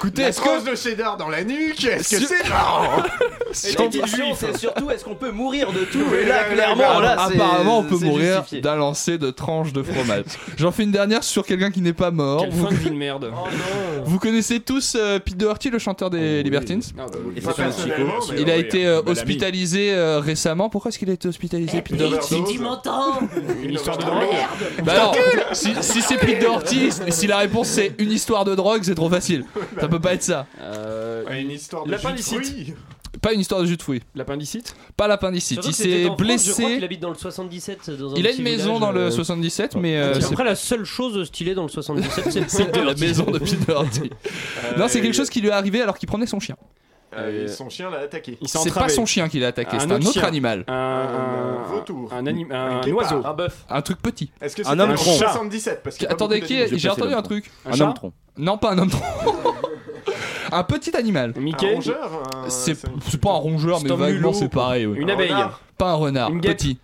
[0.04, 3.04] Écoutez, est-ce que de cheddar dans la nuque Est-ce que c'est marrant
[3.68, 7.28] Et la question, c'est surtout est-ce qu'on peut mourir de tout Et là, clairement, là,
[7.30, 8.62] c'est- apparemment, on peut c'est mourir justifié.
[8.62, 10.24] d'un lancer de tranches de fromage.
[10.58, 12.42] J'en fais une dernière sur quelqu'un qui n'est pas mort.
[12.42, 13.32] Quelle Vous, fin de vie de merde.
[14.06, 18.42] vous connaissez tous euh, Pete Doherty, le chanteur des Libertines Ah, bah Pas personnellement, mais
[18.42, 19.20] Il a oui, été euh, un bel ami.
[19.20, 20.70] hospitalisé euh, récemment.
[20.70, 22.54] Pourquoi est-ce qu'il a été hospitalisé, Pete Doherty Overdose.
[22.54, 23.20] Tu m'entends
[23.62, 24.26] Une histoire de drogue.
[24.84, 25.16] Bah alors,
[25.52, 29.10] si, si c'est Pete Doherty, si la réponse c'est une histoire de drogue, c'est trop
[29.10, 29.46] facile.
[29.91, 30.47] peut pas être ça.
[30.60, 32.43] Euh, Ouais, Une histoire de L'appendicite.
[32.43, 32.75] jus de fruits.
[33.21, 34.01] Pas une histoire de jus de fruits.
[34.15, 35.60] L'appendicite Pas l'appendicite.
[35.65, 36.82] Il s'est blessé.
[36.82, 37.89] habite dans le 77.
[37.91, 40.27] Dans un Il a petit une maison village, dans le euh, 77, mais euh, c'est
[40.32, 44.10] Après, la seule chose stylée dans le 77, c'est c'est la maison de Pete Doherty.
[44.77, 46.56] Non, c'est quelque chose qui lui est arrivé alors qu'il prenait son chien.
[47.13, 48.38] Euh, et son chien l'a attaqué.
[48.45, 50.63] C'est pas son chien qui l'a attaqué, Un c'est un autre animal.
[50.67, 52.12] Un, Un vautour.
[52.13, 53.21] un, anim- un, oiseau.
[53.26, 53.65] Un bœuf.
[53.69, 54.32] Un truc petit.
[54.41, 55.13] Est-ce que Un c'était homme un tronc.
[55.17, 57.52] 77 parce qu'il y a pas Attendez, j'ai entendu un truc.
[57.65, 58.13] Un Un homme tronc.
[58.38, 59.04] Non, pas un homme tronc.
[60.52, 61.34] un petit animal.
[61.36, 61.74] Un Mickey.
[61.74, 64.86] rongeur un- C'est c'est- c'est pas un rongeur, mais C'est un vaguement c'est pareil.
[64.86, 64.97] oui.
[65.00, 65.34] Une Un abeille.
[65.78, 66.78] Pas un renard, petit.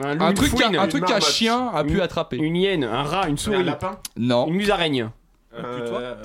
[0.00, 2.36] Un, Un truc qu'un un une truc qu'un chien a pu attraper.
[2.36, 3.62] Une hyène, un rat, une Un souris.
[3.64, 4.46] lapin Non.
[4.48, 5.08] Une musaraigne.
[5.56, 6.16] Euh,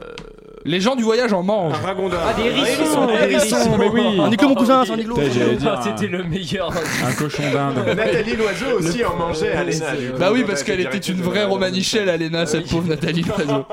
[0.69, 1.81] Les gens du voyage en Un mangent.
[1.83, 2.17] ragondin.
[2.23, 4.19] Ah, des hérissons, Des hérissons, mais oui.
[4.19, 4.95] Un Nico mon cousin, dire
[5.65, 6.71] Ah, C'était le meilleur.
[7.03, 7.83] un, cochon d'Inde.
[7.97, 9.95] Nathalie Loiseau aussi en mangeait à l'ENA.
[9.95, 10.17] du coup.
[10.19, 13.65] Bah oui, parce elle qu'elle était une vraie romanichelle, Alena, cette pauvre Nathalie Loiseau.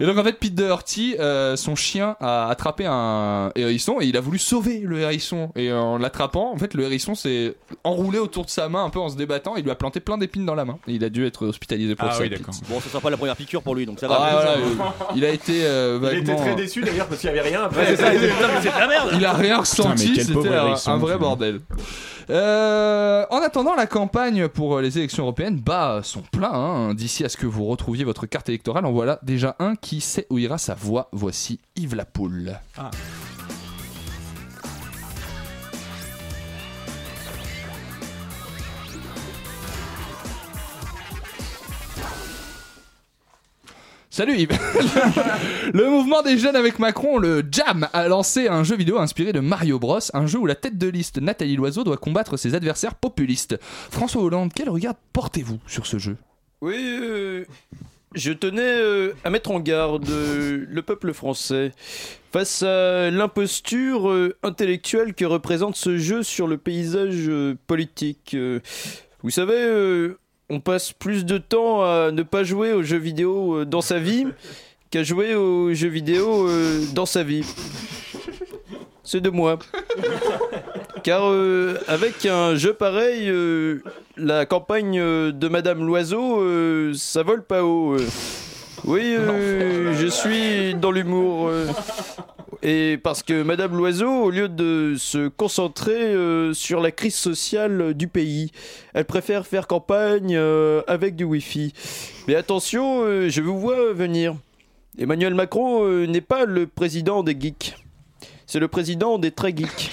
[0.00, 4.16] Et donc en fait, Pete Doherty, euh, son chien a attrapé un hérisson et il
[4.16, 5.50] a voulu sauver le hérisson.
[5.56, 8.98] Et en l'attrapant, en fait, le hérisson s'est enroulé autour de sa main un peu
[8.98, 9.56] en se débattant.
[9.56, 10.78] Il lui a planté plein d'épines dans la main.
[10.88, 12.22] Et il a dû être hospitalisé pour Ah ça.
[12.22, 12.30] oui.
[12.70, 14.30] Bon, ce sera pas la première piqûre pour lui, donc ça Ah, va.
[14.32, 15.81] voilà, euh, il a été euh,
[16.12, 17.86] Il était très déçu d'ailleurs parce qu'il n'y avait rien après.
[17.86, 19.10] c'est ça, il dit, putain, mais c'est de la merde.
[19.14, 20.48] Il a rien ressenti, c'était
[20.86, 21.60] un, vrai bordel.
[22.30, 26.52] Euh, en attendant, la campagne pour les élections européennes bat son plein.
[26.52, 26.94] hein.
[26.94, 30.26] D'ici à ce que vous retrouviez votre carte électorale, en voilà déjà un qui sait
[30.30, 31.08] où ira sa voix.
[31.12, 32.58] Voici Yves Lapoule.
[44.14, 44.50] Salut Yves
[45.72, 49.40] Le mouvement des jeunes avec Macron, le JAM, a lancé un jeu vidéo inspiré de
[49.40, 52.94] Mario Bros, un jeu où la tête de liste Nathalie Loiseau doit combattre ses adversaires
[52.94, 53.58] populistes.
[53.62, 56.18] François Hollande, quel regard portez-vous sur ce jeu?
[56.60, 57.46] Oui, euh,
[58.14, 61.72] je tenais euh, à mettre en garde euh, le peuple français
[62.32, 67.30] face à l'imposture intellectuelle que représente ce jeu sur le paysage
[67.66, 68.36] politique.
[69.22, 70.12] Vous savez,
[70.52, 73.98] on passe plus de temps à ne pas jouer aux jeux vidéo euh, dans sa
[73.98, 74.26] vie
[74.90, 77.44] qu'à jouer aux jeux vidéo euh, dans sa vie.
[79.02, 79.58] C'est de moi.
[81.02, 83.82] Car euh, avec un jeu pareil, euh,
[84.16, 87.96] la campagne euh, de Madame Loiseau, ça vole pas haut.
[88.84, 91.50] Oui, je suis dans l'humour.
[92.64, 97.92] Et parce que Madame Loiseau, au lieu de se concentrer euh, sur la crise sociale
[97.92, 98.52] du pays,
[98.94, 101.72] elle préfère faire campagne euh, avec du Wi-Fi.
[102.28, 104.36] Mais attention, euh, je vous vois venir.
[104.96, 107.74] Emmanuel Macron n'est pas le président des geeks.
[108.52, 109.90] C'est le président des très geeks.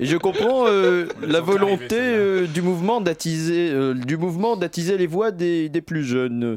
[0.00, 5.06] Et je comprends euh, la volonté euh, du mouvement d'attiser, euh, du mouvement d'attiser les
[5.06, 6.56] voix des, des plus jeunes.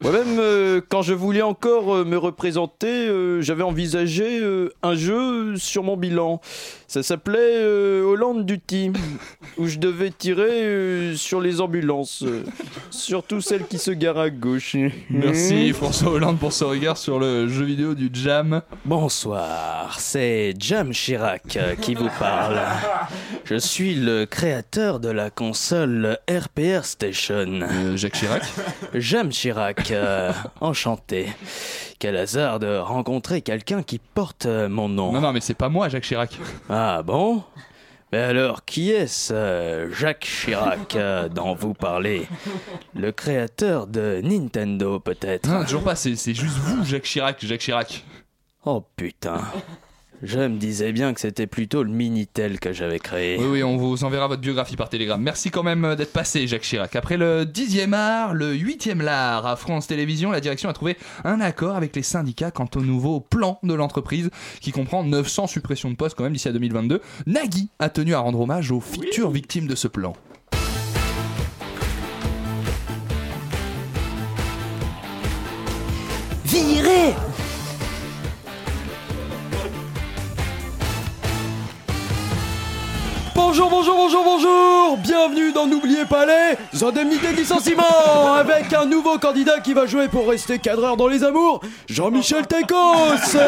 [0.00, 5.56] Moi-même, euh, quand je voulais encore euh, me représenter, euh, j'avais envisagé euh, un jeu
[5.56, 6.40] sur mon bilan.
[6.86, 8.92] Ça s'appelait euh, Hollande Duty,
[9.58, 12.44] où je devais tirer euh, sur les ambulances, euh,
[12.90, 14.76] surtout celles qui se garent à gauche.
[15.10, 18.62] Merci François Hollande pour ce regard sur le jeu vidéo du JAM.
[18.84, 22.60] Bonsoir, c'est Jam Chirac euh, qui vous parle.
[23.44, 27.60] Je suis le créateur de la console RPR Station.
[27.94, 28.42] Jacques Chirac
[28.94, 31.28] Jam Chirac, euh, enchanté.
[31.98, 35.12] Quel hasard de rencontrer quelqu'un qui porte euh, mon nom.
[35.12, 36.38] Non, non, mais c'est pas moi, Jacques Chirac.
[36.68, 37.42] Ah bon?
[38.12, 42.28] Mais alors, qui est-ce, euh, Jacques Chirac, euh, dont vous parlez?
[42.94, 45.48] Le créateur de Nintendo, peut-être?
[45.48, 48.04] Non, toujours pas, c'est c'est juste vous, Jacques Chirac, Jacques Chirac.
[48.66, 49.40] Oh putain.
[50.24, 53.36] Je me disais bien que c'était plutôt le Minitel que j'avais créé.
[53.38, 55.20] Oui, oui, on vous enverra votre biographie par télégramme.
[55.20, 56.96] Merci quand même euh, d'être passé, Jacques Chirac.
[56.96, 61.42] Après le 10e art, le 8e lard à France Télévisions, la direction a trouvé un
[61.42, 64.30] accord avec les syndicats quant au nouveau plan de l'entreprise
[64.62, 67.02] qui comprend 900 suppressions de postes quand même d'ici à 2022.
[67.26, 70.14] Nagui a tenu à rendre hommage aux futures victimes de ce plan.
[83.56, 84.96] Bonjour, bonjour, bonjour, bonjour.
[84.98, 88.34] Bienvenue dans N'oubliez pas les indemnités de licenciement.
[88.34, 93.38] Avec un nouveau candidat qui va jouer pour rester cadreur dans les amours, Jean-Michel Tecos.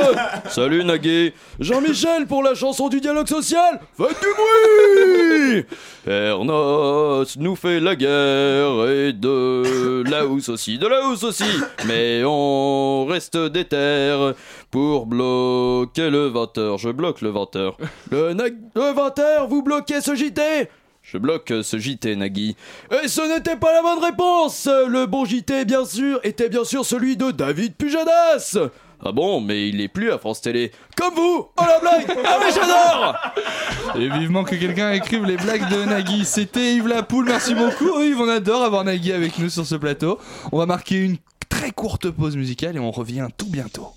[0.49, 1.33] Salut Nagui.
[1.59, 5.65] Jean-Michel pour la chanson du dialogue social, faites du bruit.
[6.07, 11.51] Ernest nous fait la guerre et de la housse aussi, de la housse aussi.
[11.89, 14.33] Mais on reste déter
[14.71, 16.79] pour bloquer le 20h.
[16.79, 17.75] Je bloque le 20h.
[18.11, 20.69] Le, le 20h, vous bloquez ce JT
[21.03, 22.57] Je bloque ce JT Nagui.
[23.03, 26.85] Et ce n'était pas la bonne réponse Le bon JT, bien sûr, était bien sûr
[26.85, 28.59] celui de David Pujadas
[29.05, 30.73] Ah bon, mais il est plus à France Télé.
[30.97, 33.17] Comme vous Oh la blague Ah mais j'adore
[33.97, 36.25] Et vivement que quelqu'un écrive les blagues de Nagui.
[36.25, 38.01] C'était Yves Lapoule, merci beaucoup.
[38.03, 40.19] Yves, on adore avoir Nagui avec nous sur ce plateau.
[40.53, 41.17] On va marquer une
[41.49, 43.89] très courte pause musicale et on revient tout bientôt.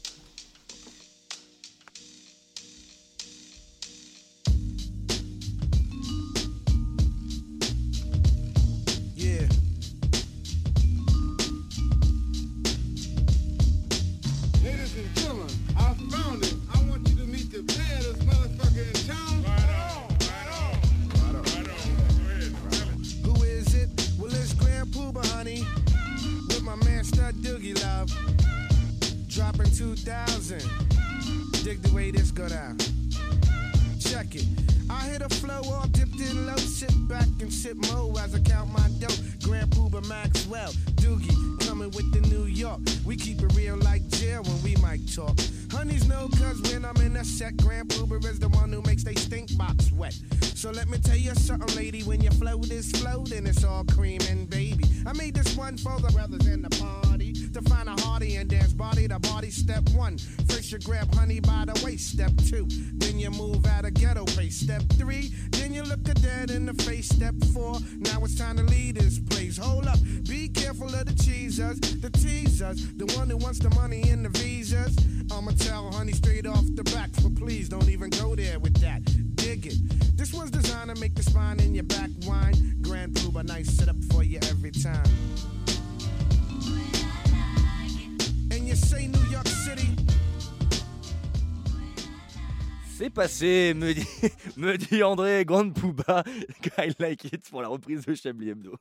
[93.19, 94.07] Passé, me dit,
[94.57, 96.23] me dit André Grande Pouba,
[96.77, 98.75] I like it pour la reprise de Chablis Hebdo.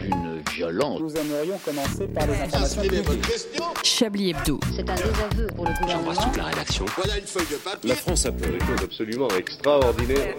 [0.00, 1.00] Une violence.
[1.00, 2.82] Nous aimerions commencer par les informations.
[3.82, 4.60] Chablis Hebdo.
[4.76, 6.32] C'est un désaveu pour le gouvernement.
[6.36, 6.84] la rédaction.
[6.96, 7.90] Voilà une feuille de papier.
[7.90, 10.36] La France a fait des choses absolument extraordinaires.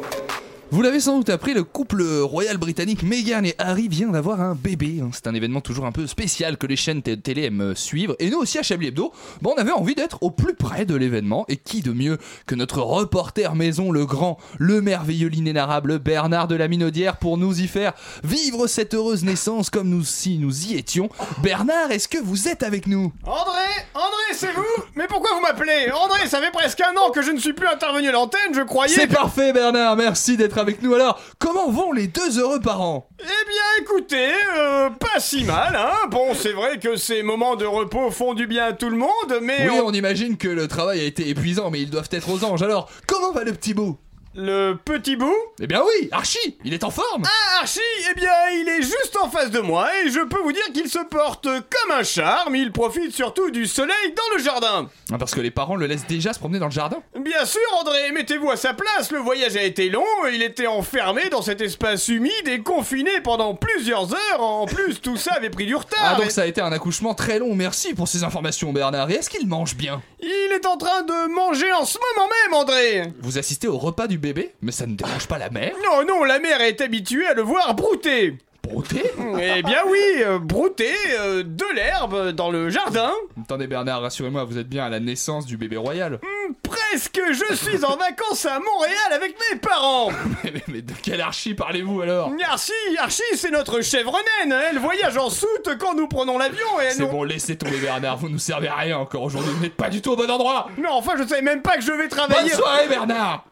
[0.75, 4.55] Vous l'avez sans doute appris, le couple royal britannique Meghan et Harry vient d'avoir un
[4.55, 4.99] bébé.
[5.01, 5.09] hein.
[5.13, 8.13] C'est un événement toujours un peu spécial que les chaînes télé aiment suivre.
[8.19, 10.93] Et nous aussi à Chablis Hebdo, bon, on avait envie d'être au plus près de
[10.93, 11.45] l'événement.
[11.47, 16.55] Et qui de mieux que notre reporter maison, le grand, le merveilleux, l'inénarrable Bernard de
[16.55, 17.93] la Minaudière pour nous y faire
[18.25, 21.07] vivre cette heureuse naissance comme nous si nous y étions.
[21.41, 23.13] Bernard, est-ce que vous êtes avec nous?
[23.25, 24.83] André André, c'est vous?
[24.97, 25.89] Mais pourquoi vous m'appelez?
[25.93, 28.61] André, ça fait presque un an que je ne suis plus intervenu à l'antenne, je
[28.63, 30.93] croyais C'est que- parfait Bernard, merci d'être avec nous.
[30.93, 33.07] Alors, comment vont les deux heureux parents?
[33.19, 37.65] Eh bien, écoutez, euh, pas si mal, hein Bon, c'est vrai que ces moments de
[37.65, 39.69] repos font du bien à tout le monde, mais...
[39.69, 42.43] Oui, on- on imagine que le travail a été épuisant, mais ils doivent être aux
[42.43, 42.63] anges.
[42.63, 43.97] Alors, comment va le petit bout
[44.37, 47.79] Le petit bout Eh bien oui, Archie, il est en forme Ah, Archie,
[48.11, 50.89] eh bien, il est juste en face de moi et je peux vous dire qu'il
[50.89, 52.53] se porte comme un charme.
[52.53, 54.89] Il profite surtout du soleil dans le jardin.
[55.13, 57.61] Ah, Parce que les parents le laissent déjà se promener dans le jardin Bien sûr,
[57.79, 59.09] André, mettez-vous à sa place.
[59.11, 60.03] Le voyage a été long.
[60.33, 64.41] Il était enfermé dans cet espace humide et confiné pendant plusieurs heures.
[64.41, 65.99] En plus, tout ça avait pris du retard.
[66.03, 69.09] Ah, donc Et ça a été un accouchement très long, merci pour ces informations Bernard.
[69.11, 70.01] Et est-ce qu'il mange bien?
[70.27, 73.13] Il est en train de manger en ce moment même, André.
[73.21, 76.23] Vous assistez au repas du bébé Mais ça ne dérange pas la mère Non, non,
[76.23, 78.33] la mère est habituée à le voir brouter.
[78.67, 79.03] Brouter.
[79.41, 83.11] Eh bien oui, euh, brouter euh, de l'herbe dans le jardin.
[83.41, 86.19] Attendez Bernard, rassurez-moi, vous êtes bien à la naissance du bébé royal.
[86.23, 90.09] Hmm, Presque Je suis en vacances à Montréal avec mes parents.
[90.43, 92.31] Mais, mais- mais de quelle archi parlez-vous alors?
[92.49, 96.85] Archie, Archie, c'est notre chèvre naine Elle voyage en soute quand nous prenons l'avion et
[96.85, 97.07] elle C'est nous...
[97.09, 100.01] bon, laissez tomber Bernard, vous nous servez à rien encore aujourd'hui, vous n'êtes pas du
[100.01, 100.67] tout au bon endroit.
[100.77, 103.45] Mais enfin, je savais même pas que je vais Bonne travailler soirée Bernard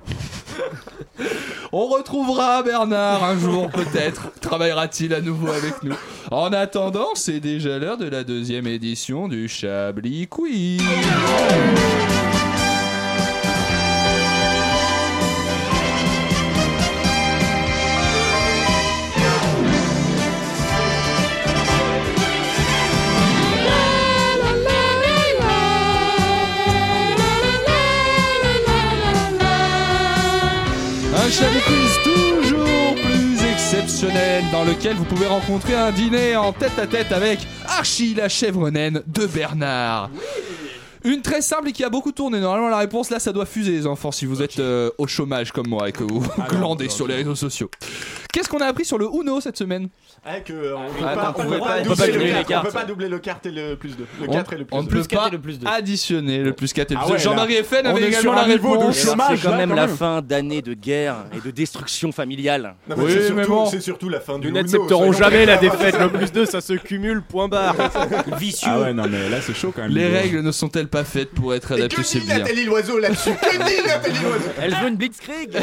[1.72, 4.32] On retrouvera Bernard un jour peut-être.
[4.41, 5.95] Travaillera-t-il à nouveau avec nous
[6.32, 10.82] En attendant, c'est déjà l'heure de la deuxième édition du Chablis Quiz.
[34.52, 38.70] Dans lequel vous pouvez rencontrer un dîner en tête à tête avec Archie la chèvre
[38.70, 40.10] naine de Bernard.
[41.04, 42.39] Une très simple et qui a beaucoup tourné.
[42.39, 45.52] Normalement, la réponse là, ça doit fuser, les enfants, si vous êtes euh, au chômage
[45.52, 47.70] comme moi et que vous glandez sur les réseaux sociaux.
[48.34, 49.90] Qu'est-ce qu'on a appris sur le Uno cette semaine
[50.26, 52.32] Ah, que, euh, on peut Ah, pas, non, on on peut pas pas doubler les
[52.34, 52.64] carte, cartes.
[52.66, 54.06] on peut pas doubler le carte et le plus 2.
[54.22, 54.98] Le On- 4 et le plus On 2.
[54.98, 55.68] ne peut pas et le plus deux.
[55.68, 57.24] additionner le plus 4 et le Ah plus ouais, 2.
[57.24, 58.96] Jean-Marie FN on avait également sur la réponse.
[58.98, 62.74] C'est chômage, quand même la fin d'année de guerre et de destruction familiale.
[62.90, 63.66] Oui, c'est mais surtout, bon.
[63.68, 66.00] c'est surtout la fin du Nous Uno, n'accepterons soyons jamais la défaite.
[66.00, 67.76] Le plus 2, ça se cumule, point barre.
[68.40, 68.68] Vicieux.
[68.72, 69.92] Ah ouais, non, mais là, c'est chaud quand même.
[69.92, 72.40] Les règles ne sont-elles pas faites pour être adaptées que C'est dit bien.
[72.40, 75.56] Nathalie Loiseau là-dessus Que dit Nathalie Loiseau Elle veut une blitzkrieg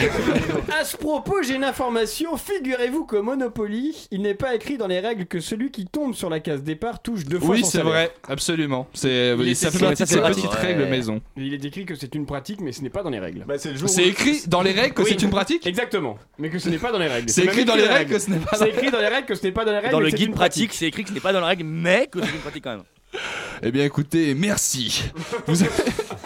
[0.81, 2.37] À ce propos, j'ai une information.
[2.63, 6.29] Figurez-vous qu'au Monopoly, il n'est pas écrit dans les règles que celui qui tombe sur
[6.29, 7.91] la case départ touche deux fois Oui, son c'est salaire.
[7.93, 8.87] vrai, absolument.
[8.93, 11.23] C'est est ça fait partie de ces petites règles maison.
[11.39, 13.45] Il est écrit que c'est une pratique, mais ce n'est pas dans les règles.
[13.49, 15.09] Bah, c'est le jour C'est où- écrit dans les règles que Oui.
[15.11, 17.31] c'est une pratique Exactement, mais que ce n'est pas dans les règles.
[17.31, 19.09] C'est même écrit dans les règles que ce n'est pas dans C'est écrit dans les
[19.09, 19.93] règles que ce n'est pas dans les règles.
[19.93, 21.47] Dans mais le c'est guide une pratique, c'est écrit que ce n'est pas dans la
[21.47, 22.83] règle, mais que c'est une pratique quand même.
[23.63, 25.05] Eh bien écoutez, merci.
[25.47, 25.71] Vous avez,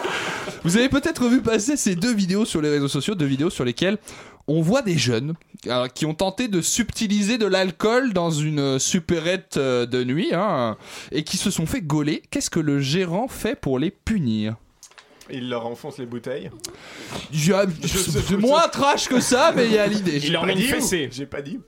[0.63, 3.65] vous avez peut-être vu passer ces deux vidéos sur les réseaux sociaux, deux vidéos sur
[3.65, 3.97] lesquelles
[4.47, 5.33] on voit des jeunes
[5.65, 10.29] alors, qui ont tenté de subtiliser de l'alcool dans une euh, supérette euh, de nuit
[10.33, 10.77] hein,
[11.11, 12.21] et qui se sont fait gauler.
[12.29, 14.55] Qu'est-ce que le gérant fait pour les punir?
[15.31, 16.51] Il leur enfonce les bouteilles.
[17.33, 20.19] Il y a- C'est moins trash que ça, mais il y a l'idée.
[20.23, 21.09] Il leur met une dit, fessée.
[21.11, 21.59] J'ai pas dit.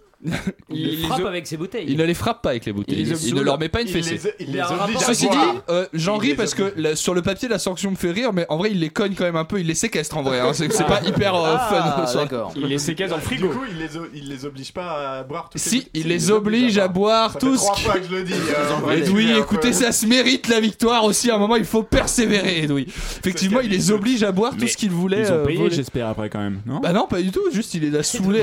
[0.70, 1.86] Il, les frappe avec ses bouteilles.
[1.88, 3.07] Il ne les frappe pas avec les bouteilles.
[3.26, 4.20] Il ne leur met pas une Il fessée.
[4.39, 4.63] les, il les
[4.99, 5.38] Ceci dit,
[5.70, 8.45] euh, j'en ris parce que la- sur le papier la sanction me fait rire, mais
[8.49, 10.39] en vrai il les cogne quand même un peu, il les séquestre en vrai.
[10.39, 10.53] hein.
[10.53, 12.05] C'est c'est pas hyper euh, Ah, fun.
[12.07, 12.20] ça.
[12.24, 12.51] d'accord.
[12.55, 13.49] Il les séquestre dans le Du frigo.
[13.49, 16.78] coup, il les, il les oblige pas à boire toutes Si, les il les oblige
[16.80, 17.57] à boire tous.
[17.57, 18.34] trois fois que je le dis.
[18.34, 21.30] euh, Edoui, écoutez, ça se mérite la victoire aussi.
[21.30, 22.88] À un moment, il faut persévérer, Edoui.
[23.20, 25.22] Effectivement, il les oblige à boire tout ce qu'ils voulaient.
[25.22, 26.61] Ils ont euh, payé, j'espère, après quand même.
[26.65, 26.80] Non?
[26.80, 27.41] Bah non, pas du tout.
[27.53, 28.41] Juste, il les a saoulés.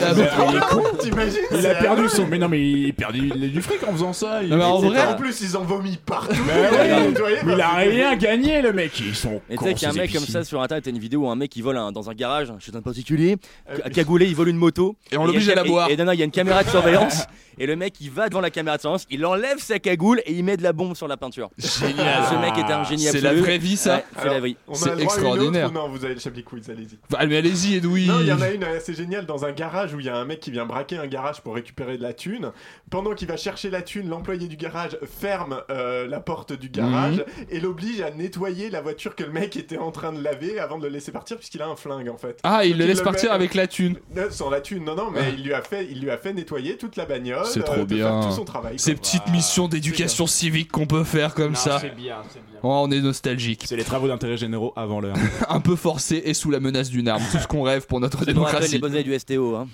[1.01, 2.27] T'imagines Il c'est a perdu son.
[2.27, 4.43] Mais non, mais il a perdu il a du fric en faisant ça.
[4.43, 4.51] Il...
[4.51, 6.35] Non, mais en vrai- En plus, ils ont vomi partout.
[6.47, 8.99] Bah ouais, mais il a rien gagné, le mec.
[9.01, 9.41] Ils sont.
[9.51, 11.23] Et tu sais qu'il y a un mec comme ça sur internet, t'as une vidéo
[11.23, 13.37] où un mec qui vole un- dans un garage chez un particulier,
[13.85, 14.97] à cagoulé, il vole une moto.
[15.11, 15.91] Et on il l'oblige à la boire.
[15.91, 17.25] Et, non, non, il y a une caméra de surveillance.
[17.59, 20.33] et le mec il va devant la caméra de surveillance, il enlève sa cagoule et
[20.33, 21.51] il met de la bombe sur la peinture.
[21.59, 22.25] Génial.
[22.31, 23.97] Ce mec était un génie C'est la vraie vie, ça.
[23.97, 24.41] Ouais, c'est la a
[24.73, 25.73] C'est autre extraordinaire.
[25.73, 26.99] non, vous avez le Chablis Quiz, allez-y.
[27.11, 28.07] Bah, mais allez-y, Edoui.
[28.07, 30.17] Non, il y en a une assez géniale dans un garage où il y a
[30.17, 32.53] un mec qui vient braquer un garage pour récupérer de la thune.
[32.91, 37.17] Pendant qu'il va chercher la thune, l'employé du garage ferme euh, la porte du garage
[37.19, 37.47] Mhm.
[37.51, 40.79] et l'oblige à nettoyer la voiture que le mec était en train de laver avant
[40.79, 42.39] de le laisser partir puisqu'il a un flingue en fait.
[42.43, 43.97] Ah, il le laisse partir avec la thune.
[44.17, 45.29] Euh, Sans la thune, non, non, mais Ah.
[45.37, 47.45] il, lui a fait, il lui a fait nettoyer toute la bagnole.
[47.47, 48.21] C'est euh, trop bien.
[48.23, 48.79] Tout son travail.
[48.79, 49.01] Ces quoi.
[49.01, 51.79] petites missions d'éducation civique qu'on peut faire comme Non, ça.
[51.81, 52.61] C'est bien, c'est bien.
[52.63, 53.65] Oh, on est nostalgique.
[53.67, 55.17] C'est les travaux d'intérêt généraux avant l'heure.
[55.49, 57.23] Un peu forcé et sous la menace d'une arme.
[57.31, 58.79] Tout ce qu'on rêve pour notre les démocratie.
[58.79, 59.57] bonnes années du STO.
[59.57, 59.69] Hein.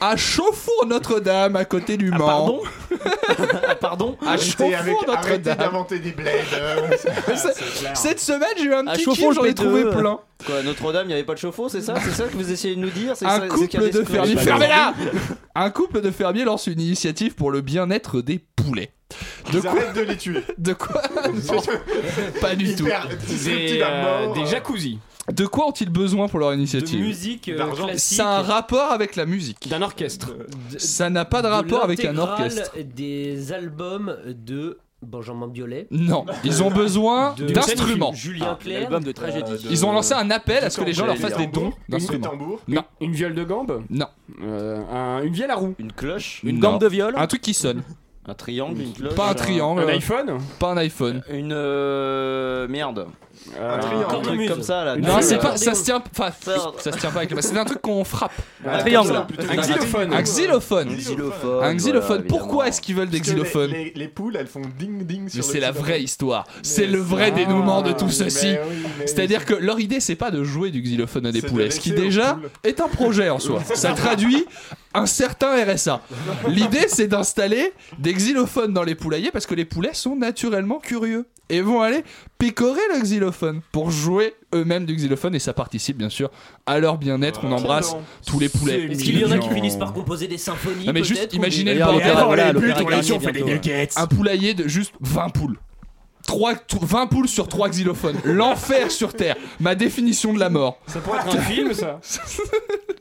[0.00, 2.18] À Chauffour Notre-Dame, à côté du Mans.
[2.26, 2.62] Pardon
[3.68, 5.58] Ah, Pardon À Chauffour Notre-Dame.
[5.58, 6.30] d'inventer des bleds.
[6.54, 6.88] euh,
[7.94, 10.18] Cette semaine, j'ai eu un petit Chauffour, kiff, j'en ai trouvé plein.
[10.46, 11.94] Quoi, Notre-Dame, il n'y avait pas de chauffe-eau, c'est ça?
[12.02, 13.14] C'est ça que vous essayez de nous dire?
[13.14, 14.36] C'est ça- Un c'est couple de fermiers.
[14.36, 14.94] Fermez-la
[15.54, 18.92] Un couple de fermiers lance une initiative pour le bien-être des poulets.
[19.52, 20.42] De Ils quoi de les tuer.
[20.56, 21.02] De quoi?
[21.26, 21.60] Non,
[22.40, 22.84] Pas du tout.
[23.44, 24.98] Des, euh, des jacuzzi.
[25.32, 27.86] De quoi ont-ils besoin pour leur De initiative musique euh, D'argent.
[27.86, 28.16] classique.
[28.16, 29.68] Ça a un rapport avec la musique.
[29.68, 30.32] D'un orchestre.
[30.78, 32.72] Ça n'a pas de rapport avec un orchestre.
[32.94, 35.86] des albums de Benjamin Biolay.
[35.90, 38.12] Non, ils ont besoin De- d'instruments.
[38.12, 38.80] Julien Clerc.
[38.82, 39.52] L'album de tragédie.
[39.52, 41.46] Euh, de- Ils ont lancé un appel à ce que les gens leur fassent des
[41.46, 42.32] dons d'instruments.
[42.68, 44.06] Non, Une viole de gambe non.
[44.42, 46.72] Euh, un- Une vielle à roue Une cloche Une Non.
[46.72, 47.14] gambe de viol.
[47.16, 47.82] Un truc qui sonne.
[48.26, 49.14] Un triangle, une cloche.
[49.14, 49.82] Pas un triangle.
[49.82, 51.22] Un iPhone Pas un iPhone.
[51.32, 53.06] Une euh, merde.
[53.58, 54.04] Un triangle.
[54.04, 54.50] Un truc Cornemuse.
[54.50, 54.96] comme ça là.
[54.96, 56.30] Non, c'est euh, pas, ça se tient, enfin,
[56.78, 57.40] ça se tient pas avec le.
[57.40, 58.32] C'est un truc qu'on frappe.
[58.64, 59.24] Un triangle.
[59.48, 60.12] Un xylophone.
[60.12, 60.88] Un xylophone.
[60.88, 61.64] Un xylophone.
[61.64, 62.06] Un xylophone.
[62.06, 65.44] voilà, Pourquoi est-ce qu'ils veulent des xylophones les, les poules, elles font ding ding sur
[65.44, 66.46] c'est la vraie histoire.
[66.62, 68.54] C'est le vrai dénouement de tout ceci.
[69.06, 71.92] C'est-à-dire que leur idée, c'est pas de jouer du xylophone à des poulets, ce qui
[71.92, 73.62] déjà est un projet en soi.
[73.74, 74.46] Ça traduit
[74.94, 76.00] un certain RSA.
[76.48, 81.26] L'idée, c'est d'installer des xylophones dans les poulaillers parce que les poulets sont naturellement curieux
[81.50, 82.02] et vont aller
[82.38, 86.30] picorer le xylophone pour jouer eux-mêmes du xylophone et ça participe bien sûr
[86.66, 87.40] à leur bien-être.
[87.44, 87.94] On embrasse
[88.26, 88.86] tous les poulets.
[88.90, 91.74] Est-ce qu'il y en a qui finissent par composer des symphonies Non mais juste imaginez
[91.74, 92.16] le bordel.
[93.96, 95.58] Un poulailler de juste 20 poules.
[96.26, 96.52] 3,
[96.82, 98.16] 20 poules sur 3 xylophones.
[98.24, 99.36] L'enfer sur Terre.
[99.58, 100.78] Ma définition de la mort.
[100.86, 102.00] Ça pourrait être un film, ça.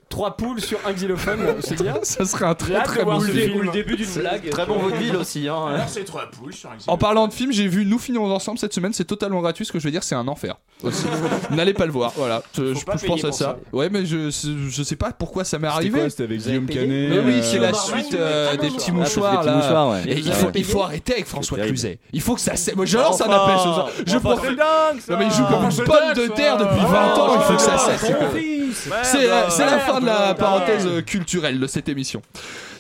[0.10, 1.94] Trois poules sur un xylophone, c'est bien.
[2.02, 3.62] Ça serait un très très bon film.
[3.62, 4.50] le début d'une blague.
[4.50, 5.48] Très bon vaudeville aussi.
[5.48, 5.86] Hein.
[5.88, 8.74] c'est trois poules sur un En parlant de film, j'ai vu Nous finirons ensemble cette
[8.74, 9.66] semaine, c'est totalement gratuit.
[9.66, 10.56] Ce que je veux dire, c'est un enfer.
[11.52, 12.42] N'allez pas le voir, voilà.
[12.58, 13.38] Je, je- pas je pense à ça.
[13.38, 13.58] ça.
[13.72, 16.10] Ouais, mais je, je sais pas pourquoi ça m'est arrivé.
[16.10, 18.90] C'était avec Guillaume Canet Mais oui, euh, c'est la Barman, suite euh, Ah, des petits.
[18.90, 20.02] Ah, mouchoirs là.
[20.08, 20.52] il, Ah faut, ouais.
[20.56, 21.60] il faut arrêter avec François.
[21.60, 22.00] Cluzet.
[22.14, 22.54] Il faut que ça.
[22.76, 23.89] Moi, je lance un appel ce soir.
[24.05, 24.39] Je pense.
[25.10, 27.62] Non mais il joue comme une pomme de terre depuis 20 ans, il faut que
[27.62, 28.12] ça cesse.
[29.03, 32.22] C'est la, fin de la parenthèse culturelle de cette émission.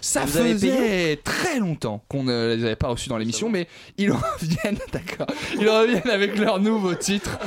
[0.01, 4.11] Ça Vous faisait très longtemps qu'on ne les avait pas reçus dans l'émission, mais ils
[4.41, 5.27] reviennent, d'accord,
[5.59, 7.37] ils reviennent avec leur nouveau titre.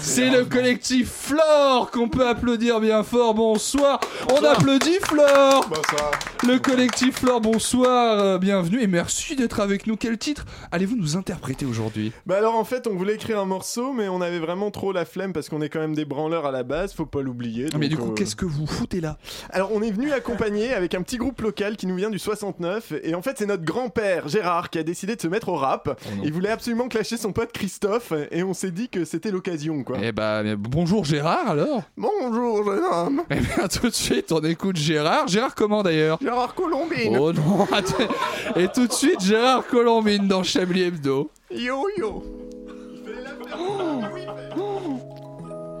[0.00, 3.34] C'est le collectif Flore qu'on peut applaudir bien fort.
[3.34, 4.00] Bonsoir,
[4.30, 5.66] on applaudit Flore.
[5.68, 6.10] Bonsoir.
[6.46, 9.96] Le collectif Flore, bonsoir, euh, bienvenue et merci d'être avec nous.
[9.96, 12.12] Quel titre allez-vous nous interpréter aujourd'hui?
[12.26, 15.04] Bah alors en fait on voulait écrire un morceau mais on avait vraiment trop la
[15.04, 17.66] flemme parce qu'on est quand même des branleurs à la base, faut pas l'oublier.
[17.72, 19.18] Ah, Mais du coup, euh, qu'est-ce que vous foutez là?
[19.50, 22.94] Alors on est venu accompagner avec un petit groupe local qui nous vient du 69
[23.04, 25.86] et en fait c'est notre grand-père Gérard qui a décidé de se mettre au rap.
[26.16, 26.22] non.
[26.24, 29.98] Il voulait absolument clasher son pote Christophe et on s'est dit que c'était l'occasion quoi.
[30.02, 33.22] Eh bah, bonjour Gérard alors Bonjour jeune homme.
[33.30, 35.28] Eh bien, tout de suite, on écoute Gérard.
[35.28, 36.18] Gérard, comment d'ailleurs?
[36.20, 37.16] Gérard Colombine.
[37.20, 37.68] Oh non.
[38.56, 41.30] Et tout de suite, Gérard Colombine dans Chablis Hebdo.
[41.52, 42.24] Yo yo.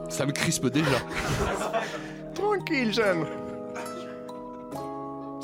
[0.08, 0.98] Ça me crispe déjà.
[2.32, 3.24] Tranquille jeune.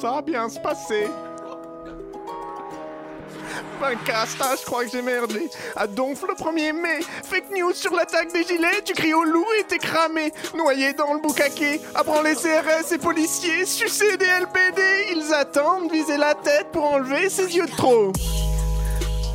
[0.01, 1.09] Ça va bien se passer.
[3.81, 5.51] Ben Casta, je crois que j'ai merdé.
[5.75, 9.47] À Donf le 1er mai, fake news sur l'attaque des gilets, tu cries au loup
[9.59, 10.33] et t'es cramé.
[10.55, 14.83] Noyé dans le boucaquet, apprends les CRS et policiers, sucer des LPD,
[15.17, 18.13] ils attendent, viser la tête pour enlever ses yeux de trop.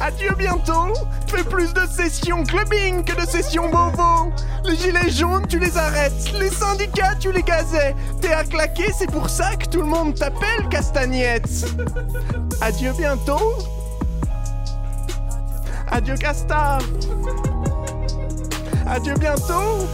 [0.05, 0.91] Adieu bientôt,
[1.27, 4.33] fais plus de sessions clubbing que de sessions bobo.
[4.65, 7.95] Les gilets jaunes, tu les arrêtes, les syndicats, tu les gazais.
[8.19, 11.47] T'es à claquer, c'est pour ça que tout le monde t'appelle Castagnette.
[12.59, 13.53] Adieu bientôt.
[15.89, 16.79] Adieu Casta.
[18.85, 19.87] Adieu bientôt.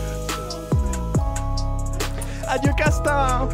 [2.47, 3.47] Adieu Casta.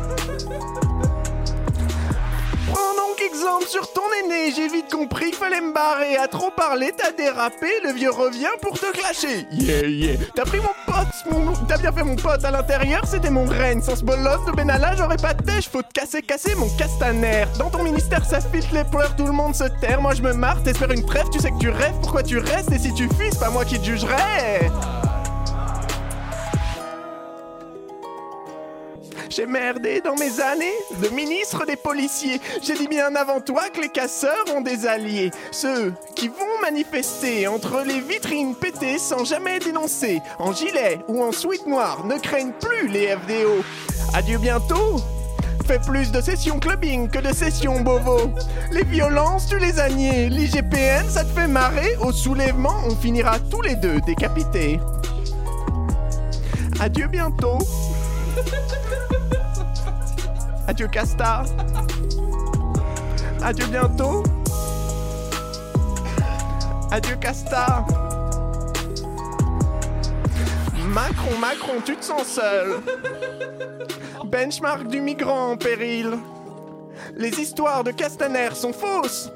[2.76, 6.18] Prends donc exemple sur ton aîné, j'ai vite compris qu'il fallait me barrer.
[6.18, 9.48] À trop parler, t'as dérapé, le vieux revient pour te clasher.
[9.50, 10.18] Yeah, yeah.
[10.36, 11.54] T'as pris mon pote, mon...
[11.68, 12.44] t'as bien fait mon pote.
[12.44, 13.82] À l'intérieur, c'était mon règne.
[13.82, 15.70] Sans ce bolos de Benalla, j'aurais pas de têche.
[15.70, 17.46] Faut te casser, casser mon castaner.
[17.58, 20.02] Dans ton ministère, ça filtre les pleurs, tout le monde se terre.
[20.02, 21.96] Moi, je me marre, t'espères une trêve, tu sais que tu rêves.
[22.02, 22.74] Pourquoi tu restes?
[22.74, 24.70] Et si tu fuis, c'est pas moi qui te jugerai.
[29.36, 32.40] J'ai merdé dans mes années de ministre des policiers.
[32.62, 35.30] J'ai dit bien avant toi que les casseurs ont des alliés.
[35.52, 40.22] Ceux qui vont manifester entre les vitrines pétées sans jamais dénoncer.
[40.40, 43.62] En gilet ou en sweat noir, ne craignent plus les FDO.
[44.14, 45.02] Adieu bientôt
[45.68, 48.32] Fais plus de sessions clubbing que de sessions bovo.
[48.72, 50.30] Les violences, tu les as niées.
[50.30, 51.98] L'IGPN, ça te fait marrer.
[52.00, 54.80] Au soulèvement, on finira tous les deux décapités.
[56.80, 57.58] Adieu bientôt.
[60.68, 61.44] Adieu Casta.
[63.44, 64.24] Adieu bientôt.
[66.92, 67.86] Adieu Casta.
[70.88, 72.82] Macron, Macron, tu te sens seul.
[74.26, 76.18] Benchmark du migrant en péril.
[77.16, 79.32] Les histoires de Castaner sont fausses.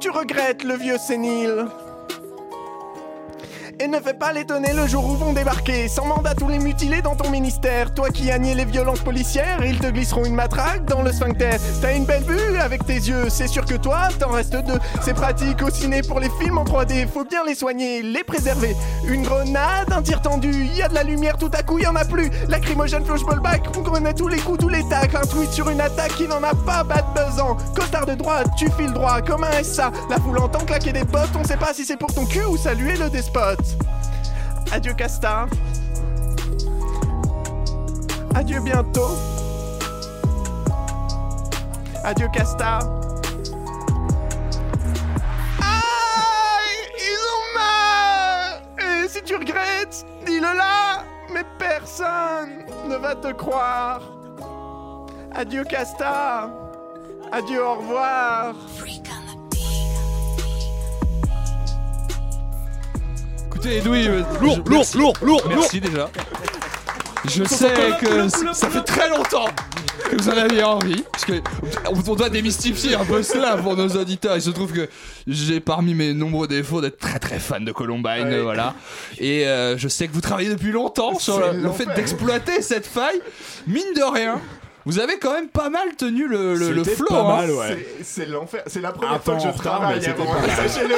[0.00, 1.66] Tu regrettes le vieux sénile.
[3.80, 7.00] Et ne fais pas l'étonner le jour où vont débarquer sans mandat tous les mutilés
[7.00, 7.94] dans ton ministère.
[7.94, 11.50] Toi qui as nié les violences policières, ils te glisseront une matraque dans le sphincter.
[11.80, 14.80] T'as une belle vue avec tes yeux, c'est sûr que toi, t'en restes deux.
[15.00, 18.74] C'est pratique au ciné pour les films en 3D, faut bien les soigner, les préserver.
[19.06, 21.94] Une grenade, un tir tendu, y a de la lumière tout à coup, y en
[21.94, 22.30] a plus.
[22.48, 25.16] Lacrymogène, flashballback, on connaît tous les coups, tous les tacles.
[25.16, 27.56] Un tweet sur une attaque qui n'en a pas battu pesant.
[27.76, 29.92] Costard de droite, tu files droit comme un SA.
[30.10, 32.56] La foule entend claquer des bottes, on sait pas si c'est pour ton cul ou
[32.56, 33.67] saluer le despote.
[34.72, 35.46] Adieu Casta.
[38.34, 39.16] Adieu bientôt.
[42.04, 42.78] Adieu Casta.
[45.60, 48.62] Aïe, ils ont mal.
[48.78, 51.04] Et si tu regrettes, dis-le là.
[51.32, 54.02] Mais personne ne va te croire.
[55.34, 56.50] Adieu Casta.
[57.30, 58.54] Adieu, au revoir.
[63.60, 66.08] Écoutez, Edoui, euh, Lourd, lourd, lourd, lourd, Merci déjà.
[67.24, 69.46] Je sais que ça fait très longtemps
[70.08, 71.32] que vous en aviez envie, parce que
[71.88, 74.36] on doit démystifier un peu cela pour nos auditeurs.
[74.36, 74.88] Il se trouve que
[75.26, 78.40] j'ai parmi mes nombreux défauts d'être très très fan de Columbine, Ouais.
[78.42, 78.74] voilà.
[79.18, 82.86] Et euh, je sais que vous travaillez depuis longtemps sur le, le fait d'exploiter cette
[82.86, 83.20] faille.
[83.66, 84.40] Mine de rien,
[84.88, 87.06] vous avez quand même pas mal tenu le, le, le C'était flow.
[87.08, 87.36] pas hein.
[87.42, 87.86] mal, ouais.
[88.02, 88.62] C'est- l'enfer.
[88.66, 89.96] C'est la première fois que je travaille.
[89.96, 90.32] mais c'était avant.
[90.32, 90.50] pas mal.
[90.50, 90.94] Sachez-le.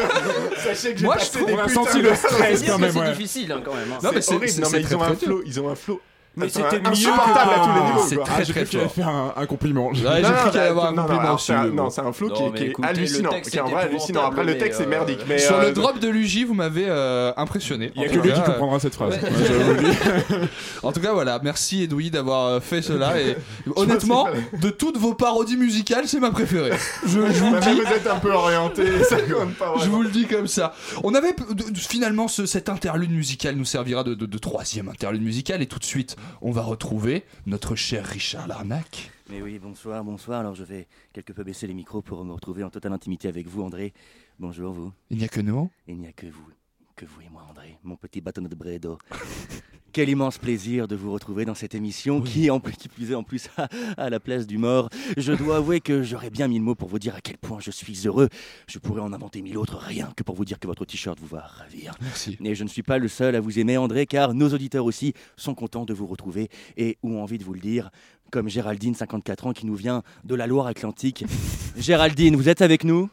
[0.56, 2.62] Sachez que j'ai Moi, je passé trouve- des on a putains senti de le stress
[2.66, 3.92] quand même, c'est difficile hein, quand même.
[3.92, 3.98] hein.
[4.02, 4.52] Non, mais C'est horrible.
[4.80, 5.42] ils ont un flow.
[5.44, 6.00] Ils ont un flow.
[6.36, 8.04] Mais c'était mieux insupportable à tous les niveaux.
[8.08, 8.24] C'est quoi.
[8.24, 8.94] très, Ah, j'ai très cru qu'il allait fort.
[8.94, 9.88] faire un, un compliment.
[9.88, 11.66] Ouais, j'ai Non, cru non, qu'il allait avoir un non, non, compliment alors, c'est un-.
[11.66, 13.30] Non, c'est un flow qui Non, est- qui écoutez, hallucinant.
[13.40, 14.26] Qui est en vrai hallucinant.
[14.26, 15.18] Après, le texte est euh, merdique.
[15.28, 17.90] mais, Sur euh, le drop de Luigi, vous m'avez euh, impressionné.
[17.96, 19.18] Il y a que tout lui cas, qui euh, comprendra cette phrase.
[19.22, 19.28] Ouais.
[19.28, 20.48] Ouais.
[20.82, 23.20] En tout cas, voilà, merci Edoui d'avoir euh, fait cela.
[23.20, 23.36] Et
[23.76, 24.26] honnêtement,
[24.60, 26.72] de toutes vos parodies musicales, c'est ma préférée.
[27.06, 27.80] Je, vous le dis.
[27.80, 28.84] Vous êtes un peu orienté.
[29.08, 30.74] Ça compte pas Je vous le dis comme ça.
[31.02, 31.34] On avait
[31.74, 36.16] finalement ce- cet interlude musical nous servira de, troisième interlude musical et tout de suite
[36.40, 39.10] on va retrouver notre cher Richard Larnac.
[39.30, 40.40] Mais oui, bonsoir, bonsoir.
[40.40, 43.46] Alors je vais quelque peu baisser les micros pour me retrouver en totale intimité avec
[43.46, 43.92] vous, André.
[44.38, 44.92] Bonjour, vous.
[45.10, 45.70] Il n'y a que nous.
[45.86, 46.48] Il n'y a que vous,
[46.96, 48.98] que vous et moi, André, mon petit bâton de Bredo.
[49.92, 53.14] Quel immense plaisir de vous retrouver dans cette émission qui, en plus, qui plus est
[53.14, 54.88] en plus à, à la place du mort.
[55.16, 57.72] Je dois avouer que j'aurais bien mille mots pour vous dire à quel point je
[57.72, 58.28] suis heureux.
[58.68, 61.26] Je pourrais en inventer mille autres, rien que pour vous dire que votre t-shirt vous
[61.26, 61.94] va ravir.
[62.00, 62.38] Merci.
[62.44, 65.12] Et je ne suis pas le seul à vous aimer, André, car nos auditeurs aussi
[65.36, 67.90] sont contents de vous retrouver et ont envie de vous le dire,
[68.30, 71.24] comme Géraldine, 54 ans, qui nous vient de la Loire-Atlantique.
[71.76, 73.10] Géraldine, vous êtes avec nous?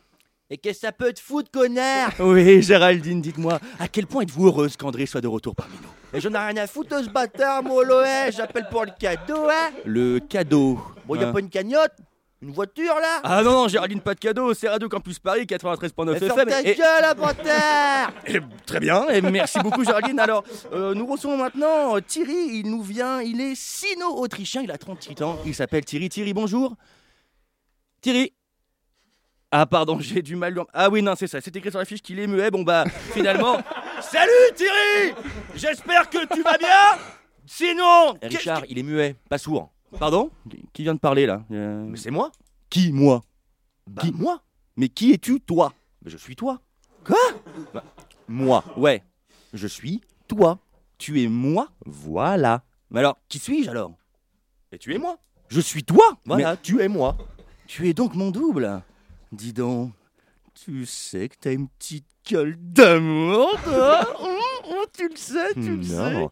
[0.49, 4.47] Et qu'est-ce que ça peut te foutre, connard Oui, Géraldine, dites-moi, à quel point êtes-vous
[4.47, 7.09] heureuse qu'André soit de retour parmi nous Et je n'ai rien à foutre de ce
[7.09, 7.83] bâtard, moi,
[8.29, 11.33] j'appelle pour le cadeau, hein Le cadeau Bon, y a Hein.
[11.33, 11.91] pas une cagnotte
[12.41, 16.11] Une voiture là Ah non, non, Géraldine, pas de cadeau, c'est Radio Campus Paris, 93.9
[16.11, 16.29] Mais FM.
[16.35, 20.19] ferme ta et- gueule, bâtard Eh, Très bien, et merci beaucoup Géraldine.
[20.19, 24.77] Alors, euh, nous recevons maintenant euh, Thierry, il nous vient, il est sino-autrichien, il a
[24.77, 26.07] 38 ans, il s'appelle Thierry.
[26.09, 26.75] Thierry, bonjour.
[28.01, 28.33] Thierry
[29.51, 30.55] Ah pardon, j'ai du mal.
[30.73, 32.85] Ah oui, non, c'est ça, c'est écrit sur la fiche qu'il est muet, bon bah,
[33.13, 33.57] finalement...
[34.01, 35.15] Salut Thierry
[35.55, 37.01] J'espère que tu vas bien
[37.45, 38.15] Sinon...
[38.21, 39.71] Richard, il est muet, pas sourd.
[39.97, 40.29] Pardon?
[40.73, 41.43] Qui vient de parler là?
[41.49, 42.31] Mais c'est moi
[42.69, 43.23] Qui, moi?
[43.99, 44.41] Qui, moi
[44.75, 45.73] Mais qui es-tu, toi?
[46.03, 46.61] Mais Je suis toi.
[47.05, 47.17] Quoi?
[47.73, 47.83] Bah,
[48.27, 49.01] Moi, ouais.
[49.53, 50.59] Je suis toi.
[50.97, 52.63] Tu es moi, voilà.
[52.91, 53.93] Mais alors, qui suis-je alors?
[54.71, 55.17] Et tu es moi.
[55.47, 56.17] Je suis toi.
[56.25, 57.17] Voilà, tu es moi.
[57.65, 58.81] Tu es donc mon double.
[59.31, 59.91] Dis donc,
[60.53, 64.27] tu sais que t'as une petite gueule d'amour, toi Hum,
[64.71, 65.95] hum, Tu le sais, tu le sais.
[66.13, 66.31] Non,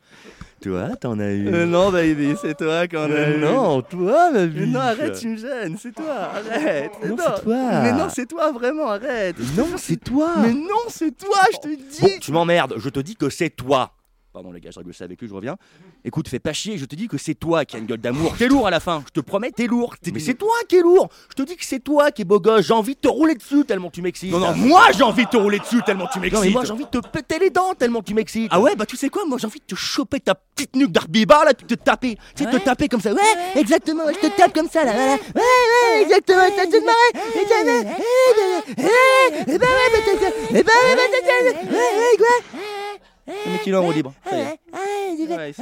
[0.61, 1.47] toi t'en as eu.
[1.53, 3.41] Euh, non, baby, c'est toi quand Euh, même.
[3.41, 4.67] non, toi, ma Mais biche.
[4.73, 6.91] non, arrête, tu me gênes, c'est toi, arrête.
[7.05, 7.81] Non, c'est toi.
[7.83, 9.35] Mais non, c'est toi, vraiment, arrête.
[9.57, 10.33] Non, c'est toi.
[10.37, 12.01] Mais non, c'est toi, je te dis.
[12.01, 13.91] Bon, tu m'emmerdes, je te dis que c'est toi.
[14.35, 15.55] Pardon les gars, je règle ça avec lui, je reviens.
[16.03, 18.35] Écoute, fais pas chier, je te dis que c'est toi qui as une gueule d'amour.
[18.37, 19.95] T'es lourd à la fin, je te promets, t'es lourd.
[19.97, 21.07] T'es- Mais c'est toi qui es lourd.
[21.29, 22.65] Je te dis que c'est toi qui es beau gosse.
[22.67, 24.33] J'ai envie de te rouler dessus tellement tu m'excites.
[24.33, 26.37] Non, non, moi j'ai envie de te rouler dessus tellement tu m'excites.
[26.37, 28.49] Non, mais moi j'ai envie de te péter les dents tellement tu m'excites.
[28.51, 30.91] Ah ouais, bah tu sais quoi, moi j'ai envie de te choper ta petite nuque
[30.91, 32.17] d'arbibar là, puis de te taper.
[32.35, 33.13] Tu sais, te taper comme ça.
[33.13, 33.21] Ouais,
[33.55, 34.91] exactement, je te tape comme ça là.
[34.91, 37.11] Ouais, ouais, exactement, ça te marrer.
[37.15, 37.87] Eh ben,
[38.79, 39.67] eh, eh ben,
[41.71, 42.84] ouais,
[43.65, 44.13] il est en roue libre.
[44.29, 44.59] Ça y est.
[45.35, 45.53] Ouais,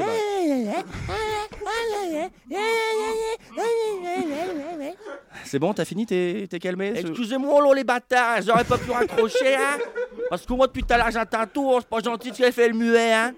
[5.46, 8.92] c'est bon, t'as fini, t'es t'es calmé ce- Excusez-moi, là, les bâtards, j'aurais pas pu
[8.92, 9.78] raccrocher, hein.
[10.30, 12.68] Parce que moi, depuis tout à l'heure, j'entends un tour, c'est pas gentil de fait
[12.70, 13.34] le muet, hein.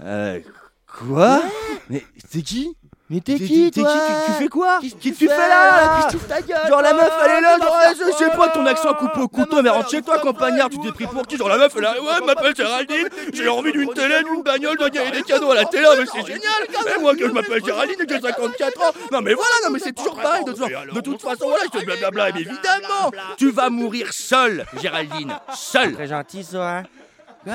[0.00, 0.40] Euh,
[0.86, 1.42] quoi?
[1.88, 2.76] Mais c'est qui?
[3.14, 5.46] Mais t'es qui, t'es toi qui Tu- tu fais quoi Qu'est-ce que tu fais là
[5.48, 8.94] là ta gueule Genre la meuf elle est là, genre je sais pas ton accent
[8.94, 11.58] coupe au couteau, mais rentre chez toi campagnard, tu t'es pris pour qui Genre la
[11.58, 14.88] meuf elle est là, ouais, je m'appelle Géraldine, j'ai envie d'une télé, d'une bagnole, de
[14.88, 17.96] gagner des cadeaux à la télé, mais c'est génial Et moi que je m'appelle Géraldine
[18.00, 18.92] et que j'ai 54 ans.
[19.12, 21.78] Non mais voilà, non mais c'est toujours pareil, de, toute- de toute façon voilà, je
[21.78, 23.12] te blablabla, mais évidemment.
[23.36, 26.82] Tu vas mourir seule, Géraldine, seule Très gentil, ça, hein.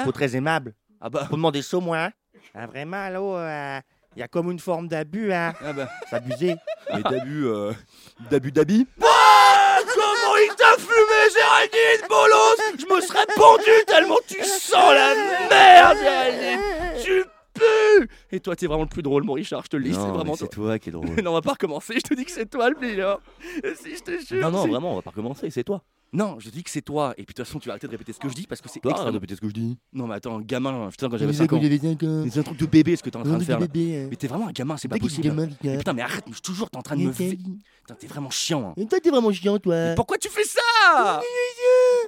[0.05, 0.73] Faut très aimable.
[1.01, 2.09] Ah bah, Faut demander ça, moi, hein
[2.55, 3.81] Ah, vraiment, là, il
[4.19, 6.55] y a comme une forme d'abus, hein ah bah, C'est abusé.
[6.93, 7.71] Mais d'abus, euh,
[8.29, 12.79] d'abus d'habits Ah, comment il t'a fumé, Géraldine, bolos?
[12.79, 15.13] Je me serais pendu tellement tu sens la
[15.49, 16.61] merde, Géraldine
[17.03, 19.93] Tu pues Et toi, t'es vraiment le plus drôle, mon Richard, je te le dis,
[19.93, 21.07] c'est Non, vraiment mais c'est toi qui est drôle.
[21.23, 23.21] non, on va pas recommencer, je te dis que c'est toi le meilleur.
[23.75, 24.41] Si, je te jure.
[24.41, 25.81] Non, non, vraiment, on va pas recommencer, c'est toi.
[26.11, 27.13] Non, je dis que c'est toi.
[27.17, 28.61] Et puis de toute façon, tu vas arrêter de répéter ce que je dis parce
[28.61, 29.77] que c'est arrête de répéter ce que je dis.
[29.93, 31.61] Non, mais attends, gamin, putain, quand Mais j'avais c'est 5 quand ans.
[31.61, 32.21] j'avais cinq ans.
[32.23, 33.57] Mais C'est un truc de bébé ce que t'es en train de faire.
[33.61, 33.67] hein.
[34.09, 35.33] Mais t'es vraiment un gamin, c'est pas possible.
[35.63, 37.11] Mais putain, mais arrête, mais toujours t'es en train de me.
[37.11, 38.69] Putain, t'es vraiment chiant.
[38.69, 38.73] hein.
[38.77, 39.75] Et toi, t'es vraiment chiant, toi.
[39.75, 41.21] Mais pourquoi tu fais ça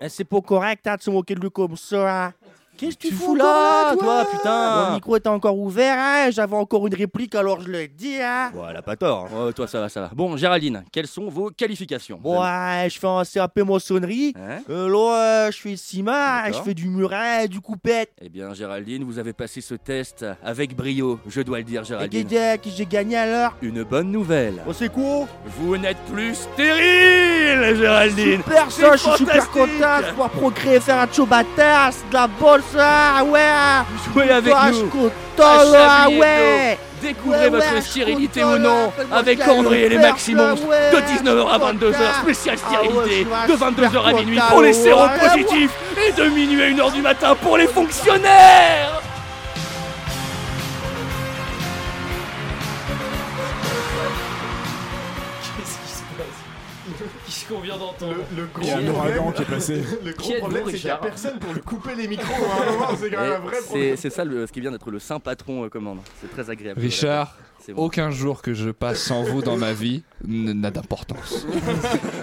[0.02, 2.34] Eh, C'est pas correct hein, de se moquer de lui comme ça.
[2.78, 5.58] Qu'est-ce que tu, Tu fous fous là, là, toi, toi, putain Mon micro était encore
[5.58, 6.32] ouvert, hein.
[6.32, 8.50] J'avais encore une réplique, alors je le dis, hein.
[8.54, 9.28] Bon, elle a pas tort.
[9.32, 10.10] Ouais, toi, ça va, ça va.
[10.16, 12.20] Bon, Géraldine, quelles sont vos qualifications?
[12.24, 14.34] Ouais, je fais un CAP maçonnerie.
[14.36, 14.62] Hein?
[14.70, 18.12] Euh, là, euh, je fais ciment, je fais du muret, du coupette.
[18.22, 21.86] Eh bien, Géraldine, vous avez passé ce test avec brio, je dois le dire, Et
[21.86, 22.28] Géraldine.
[22.28, 23.54] qu'est-ce que j'ai gagné alors?
[23.62, 24.62] Une bonne nouvelle.
[24.68, 28.38] Oh, c'est quoi Vous n'êtes plus stérile, Géraldine.
[28.42, 32.28] Super ça, je suis super content de pouvoir procréer, faire un chobata, c'est de la
[32.28, 33.40] bonne ça, ouais.
[34.14, 35.12] Jouez avec nous.
[35.44, 36.74] À ouais.
[36.74, 36.82] Hebdo.
[37.02, 40.92] Découvrez votre stérilité ou non avec André et les le perche, Maximons là, ouais.
[40.92, 42.22] de 19h à 22h, Content.
[42.22, 45.72] spécial Ah stérilité, de 22h à minuit pour les séropositifs
[46.08, 49.02] et de minuit à 1h du matin pour les fonctionnaires.
[57.52, 59.84] Qu'on vient d'entendre Le Il y a un ouragan qui est passé.
[60.06, 62.34] Le gros Qui êtes-vous, problème, c'est qu'il n'y a personne pour lui couper les micros.
[62.46, 63.98] hein, à un moment, C'est quand même un Et vrai C'est problème.
[63.98, 66.00] c'est ça le- ce qui vient d'être le saint patron euh, commande.
[66.22, 66.80] C'est très agréable.
[66.80, 67.36] Richard,
[67.70, 67.84] bon.
[67.84, 71.46] aucun jour que je passe sans vous dans ma vie n'a d'importance.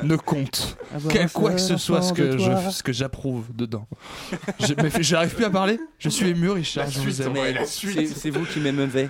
[0.03, 0.77] ne compte.
[1.11, 3.87] Quel- quoi que ce soit ce que je- ce que j'approuve dedans.
[4.61, 5.79] Je- mais j'arrive plus à parler.
[5.99, 6.91] Je suis ému, Richard.
[6.91, 7.33] je vous aime.
[7.35, 9.09] Mais c'est c'est vous qui m'aimez.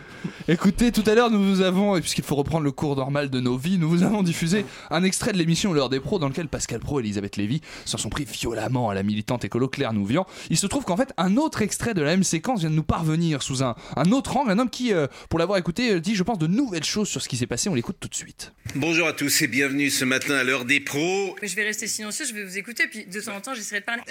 [0.48, 3.40] Écoutez, tout à l'heure, nous vous avons, et puisqu'il faut reprendre le cours normal de
[3.40, 6.48] nos vies, nous vous avons diffusé un extrait de l'émission L'heure des pros dans lequel
[6.48, 10.26] Pascal Pro et Elisabeth Lévy s'en sont pris violemment à la militante écolo Claire Nouvian.
[10.50, 12.82] Il se trouve qu'en fait, un autre extrait de la même séquence vient de nous
[12.82, 14.50] parvenir sous un, un autre angle.
[14.50, 17.22] Un homme qui, euh, pour l'avoir écouté, euh, dit, je pense, de nouvelles choses sur
[17.22, 17.68] ce qui s'est passé.
[17.68, 18.52] On l'écoute tout de suite.
[18.74, 21.36] Bonjour à tous et bienvenue ce matin à l'heure des pros.
[21.40, 23.80] Mais je vais rester silencieux, je vais vous écouter, puis de temps en temps, j'essaierai
[23.80, 24.02] de parler.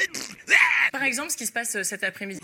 [0.94, 2.40] Par exemple, ce qui se passe euh, cet après-midi.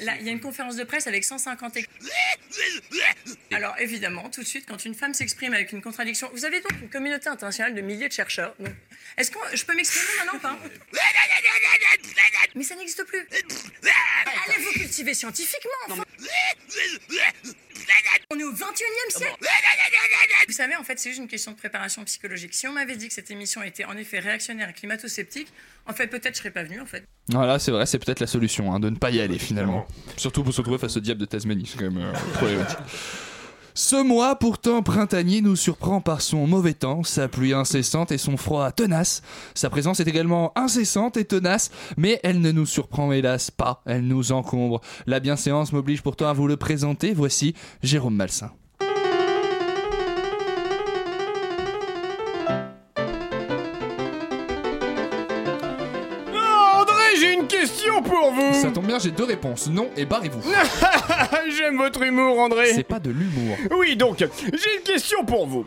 [0.00, 1.86] Là, il y a une conférence de presse avec 150 éc-
[3.52, 6.72] Alors, évidemment, tout de suite, quand une femme s'exprime avec une contradiction, vous avez donc
[6.82, 8.54] une communauté internationale de milliers de chercheurs.
[8.58, 8.74] Donc,
[9.16, 10.58] est-ce que je peux m'exprimer maintenant ou pas?
[12.56, 13.26] Mais ça n'existe plus.
[14.48, 15.70] Allez vous cultiver scientifiquement.
[15.90, 16.04] enfin.
[18.30, 19.36] On est au 21e siècle.
[20.48, 22.54] Vous savez, en fait, c'est juste une question de préparation psychologique.
[22.54, 25.48] Si on m'avait dit que cette émission était en effet réactionnaire et climato-sceptique,
[25.86, 27.04] en fait, peut-être je serais pas venu, en fait.
[27.28, 29.86] Voilà, c'est vrai, c'est peut-être la solution, hein, de ne pas y aller finalement.
[30.16, 32.78] Surtout pour se retrouver face au diable de Tasmanie, c'est quand même euh, problématique.
[33.78, 38.38] Ce mois, pourtant printanier, nous surprend par son mauvais temps, sa pluie incessante et son
[38.38, 39.20] froid tenace.
[39.54, 44.06] Sa présence est également incessante et tenace, mais elle ne nous surprend hélas pas, elle
[44.06, 44.80] nous encombre.
[45.06, 47.52] La bienséance m'oblige pourtant à vous le présenter, voici
[47.82, 48.50] Jérôme Malsain.
[58.66, 60.42] Ça tombe bien, j'ai deux réponses, non et barrez-vous.
[61.56, 62.72] J'aime votre humour, André.
[62.74, 63.56] C'est pas de l'humour.
[63.78, 65.64] Oui, donc, j'ai une question pour vous.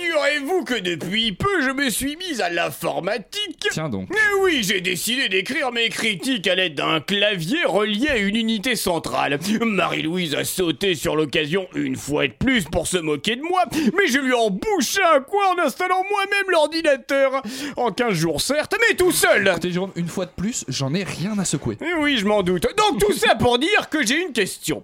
[0.00, 3.68] Figurez-vous que depuis peu, je me suis mise à l'informatique.
[3.70, 4.08] Tiens donc.
[4.10, 8.76] Eh oui, j'ai décidé d'écrire mes critiques à l'aide d'un clavier relié à une unité
[8.76, 9.38] centrale.
[9.60, 14.06] Marie-Louise a sauté sur l'occasion une fois de plus pour se moquer de moi, mais
[14.08, 17.42] je lui ai embouché un coin en installant moi-même l'ordinateur.
[17.76, 19.48] En 15 jours certes, mais tout seul.
[19.48, 21.76] Écoutez Jérôme, une fois de plus, j'en ai rien à secouer.
[21.82, 22.66] Eh Oui, je m'en doute.
[22.76, 24.82] Donc tout ça pour dire que j'ai une question.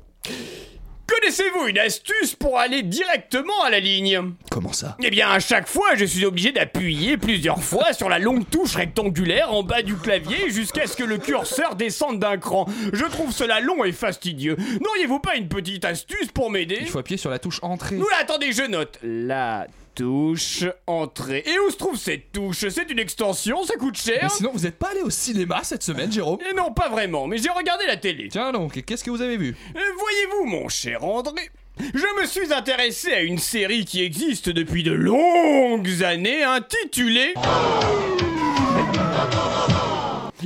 [1.07, 4.97] Connaissez-vous une astuce pour aller directement à la ligne Comment ça?
[5.03, 8.75] Eh bien, à chaque fois, je suis obligé d'appuyer plusieurs fois sur la longue touche
[8.75, 12.67] rectangulaire en bas du clavier jusqu'à ce que le curseur descende d'un cran.
[12.93, 14.57] Je trouve cela long et fastidieux.
[14.81, 16.79] N'auriez-vous pas une petite astuce pour m'aider?
[16.81, 17.97] Il faut appuyer sur la touche entrée.
[17.97, 18.99] Oula, attendez, je note.
[19.03, 21.43] La touche entrée.
[21.47, 22.69] Et où se trouve cette touche?
[22.69, 25.83] C'est une extension, ça coûte cher Mais sinon, vous êtes pas allé au cinéma cette
[25.83, 26.39] semaine, Jérôme?
[26.49, 28.29] Eh non, pas vraiment, mais j'ai regardé la télé.
[28.29, 29.57] Tiens donc, et qu'est-ce que vous avez vu?
[29.75, 34.83] Euh, Voyez-vous, mon cher André, je me suis intéressé à une série qui existe depuis
[34.83, 37.35] de longues années, intitulée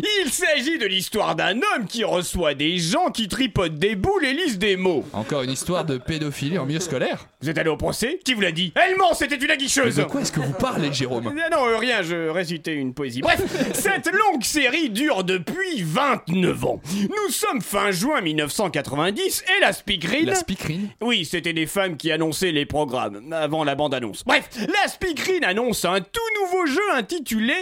[0.02, 4.32] Il s'agit de l'histoire d'un homme qui reçoit des gens qui tripotent des boules et
[4.32, 5.04] lisent des mots.
[5.12, 7.26] Encore une histoire de pédophilie en milieu scolaire?
[7.42, 8.18] Vous êtes allé au procès?
[8.24, 8.72] Qui vous l'a dit?
[8.74, 11.32] Elle ment, c'était une Mais aguicheuse de quoi est-ce que vous parlez, Jérôme?
[11.44, 13.20] Ah Non, euh, rien, je récitais une poésie.
[13.20, 13.40] Bref,
[13.74, 16.80] cette longue série dure depuis 29 ans.
[16.94, 20.26] Nous sommes fin juin 1990 et la speakerine...
[20.26, 20.88] La speakerine?
[21.00, 24.24] Oui, c'était des femmes qui annonçaient les programmes avant la bande-annonce.
[24.24, 27.54] Bref, la speakerine annonce un tout nouveau jeu intitulé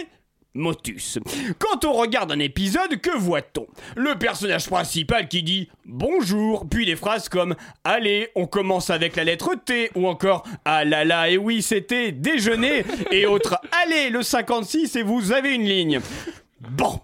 [0.53, 1.19] Motus.
[1.59, 3.67] Quand on regarde un épisode, que voit-on?
[3.95, 9.23] Le personnage principal qui dit bonjour, puis des phrases comme allez, on commence avec la
[9.23, 14.23] lettre T, ou encore ah là là, et oui, c'était déjeuner, et autres allez, le
[14.23, 15.99] 56 et vous avez une ligne.
[16.61, 16.99] Bon,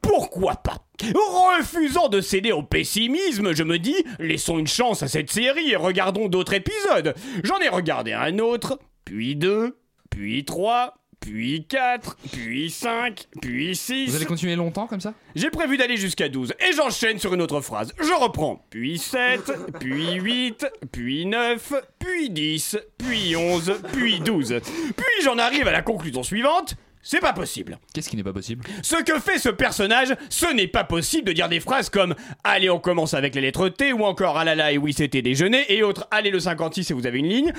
[0.00, 0.78] pourquoi pas?
[1.02, 5.76] Refusant de céder au pessimisme, je me dis, laissons une chance à cette série et
[5.76, 7.14] regardons d'autres épisodes.
[7.42, 9.76] J'en ai regardé un autre, puis deux,
[10.08, 14.10] puis trois, puis 4, puis 5, puis 6.
[14.10, 15.14] Vous allez continuer longtemps comme ça?
[15.34, 17.92] J'ai prévu d'aller jusqu'à 12 et j'enchaîne sur une autre phrase.
[17.98, 18.64] Je reprends.
[18.70, 24.54] Puis 7, puis 8, puis 9, puis 10, puis 11, puis 12.
[24.96, 26.76] Puis j'en arrive à la conclusion suivante.
[27.08, 27.78] C'est pas possible.
[27.94, 28.64] Qu'est-ce qui n'est pas possible?
[28.82, 32.68] Ce que fait ce personnage, ce n'est pas possible de dire des phrases comme Allez,
[32.68, 35.72] on commence avec la lettre T ou encore Ah là là, et oui, c'était déjeuner
[35.72, 37.52] et autres Allez, le 56 et vous avez une ligne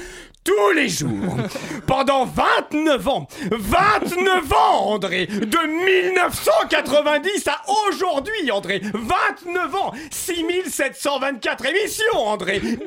[0.44, 1.38] tous les jours.
[1.88, 3.28] Pendant 29 ans.
[3.52, 12.78] 29 ans, André De 1990 à aujourd'hui, André 29 ans 6724 émissions, André 10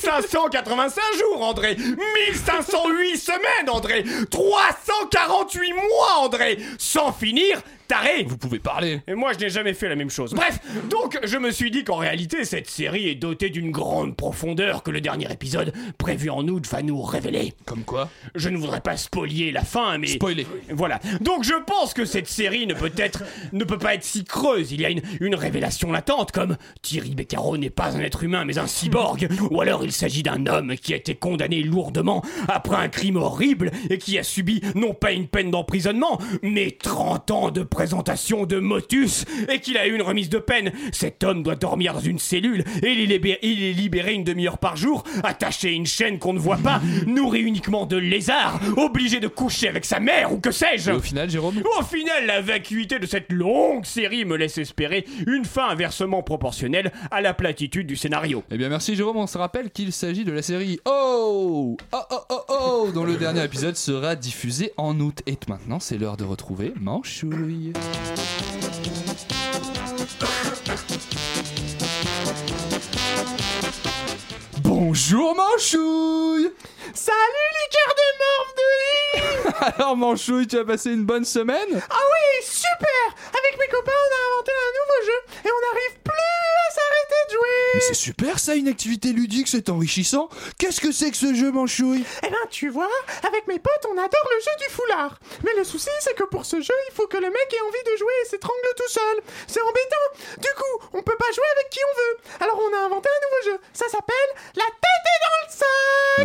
[0.00, 9.00] 585 jours, André 1508 semaines, André 348 mois, André Sans finir, taré Vous pouvez parler
[9.08, 10.34] et moi, je n'ai jamais fait la même chose.
[10.34, 10.60] Bref,
[10.90, 14.90] donc je me suis dit qu'en réalité, cette série est dotée d'une grande profondeur que
[14.90, 17.54] le dernier épisode, prévu en août, va nous révéler.
[17.64, 20.06] Comme quoi Je ne voudrais pas spolier la fin, mais...
[20.06, 20.46] Spoiler.
[20.70, 21.00] Voilà.
[21.20, 24.72] Donc je pense que cette série ne peut être, ne peut pas être si creuse.
[24.72, 28.44] Il y a une, une révélation latente, comme Thierry Beccaro n'est pas un être humain,
[28.44, 29.28] mais un cyborg.
[29.50, 33.70] Ou alors il s'agit d'un homme qui a été condamné lourdement après un crime horrible
[33.88, 38.58] et qui a subi non pas une peine d'emprisonnement, mais 30 ans de présentation de
[38.58, 40.72] motus et qu'il a eu une remise de peine.
[40.90, 44.24] Cet homme doit dormir dans une cellule et il est libéré, il est libéré une
[44.24, 48.58] demi-heure par jour, attaché à une chaîne qu'on ne voit pas, nourri uniquement de lézards,
[48.76, 50.90] obligé de coucher avec sa mère ou que sais-je.
[50.90, 55.04] Et au final, Jérôme Au final, la vacuité de cette longue série me laisse espérer
[55.28, 58.42] une fin inversement proportionnelle à la platitude du scénario.
[58.50, 62.16] Eh bien merci Jérôme, on se rappelle qu'il s'agit de la série Oh Oh Oh
[62.28, 65.22] Oh Oh dont le dernier épisode sera diffusé en août.
[65.28, 67.67] Et maintenant c'est l'heure de retrouver Manchouille.
[74.62, 76.50] Bonjour Manchouille
[76.94, 81.68] Salut les cœurs de morve de Alors Manchouille, tu as passé une bonne semaine?
[81.90, 86.00] Ah oui, super Avec mes copains, on a inventé un nouveau jeu et on n'arrive
[86.02, 90.28] plus à s'arrêter de jouer Mais c'est super ça, une activité ludique, c'est enrichissant
[90.58, 92.04] Qu'est-ce que c'est que ce jeu Manchouille?
[92.26, 92.90] Eh ben, tu vois,
[93.26, 95.18] avec mes potes, on adore le jeu du foulard.
[95.44, 97.84] Mais le souci, c'est que pour ce jeu, il faut que le mec ait envie
[97.92, 99.16] de jouer et s'étrangle tout seul.
[99.46, 100.38] C'est embêtant.
[100.38, 102.44] Du coup, on peut pas jouer avec qui on veut.
[102.44, 103.64] Alors, on a inventé un nouveau jeu.
[103.72, 104.64] Ça s'appelle La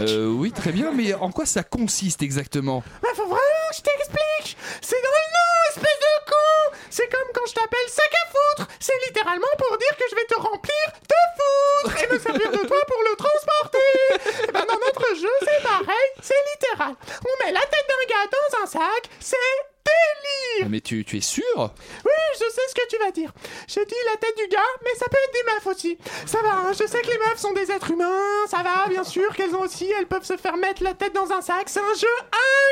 [0.02, 3.82] Euh oui, très bien, mais en quoi ça consiste exactement Bah, faut vraiment que je
[3.82, 4.58] t'explique.
[4.82, 6.78] C'est dans le nom, espèce de con.
[6.90, 8.72] C'est comme quand je t'appelle sac à foutre.
[8.80, 12.68] C'est littéralement pour dire que je vais te remplir de foutre et me servir de
[12.68, 14.44] toi pour le transporter.
[14.48, 16.10] Et ben, dans notre jeu, c'est pareil.
[16.22, 16.96] C'est littéral.
[17.26, 19.10] On met la tête d'un gars dans un sac.
[19.20, 19.38] C'est
[19.94, 20.70] délire.
[20.70, 23.32] Mais tu, tu es sûr Oui, je sais ce que tu vas dire.
[23.68, 25.98] J'ai dit la tête du gars, mais ça peut être des meufs aussi.
[26.26, 28.46] Ça va, hein, je sais que les meufs sont des êtres humains.
[28.50, 31.32] Ça va, bien sûr qu'elles ont aussi, elles peuvent se faire mettre la tête dans
[31.32, 31.64] un sac.
[31.68, 32.08] C'est un jeu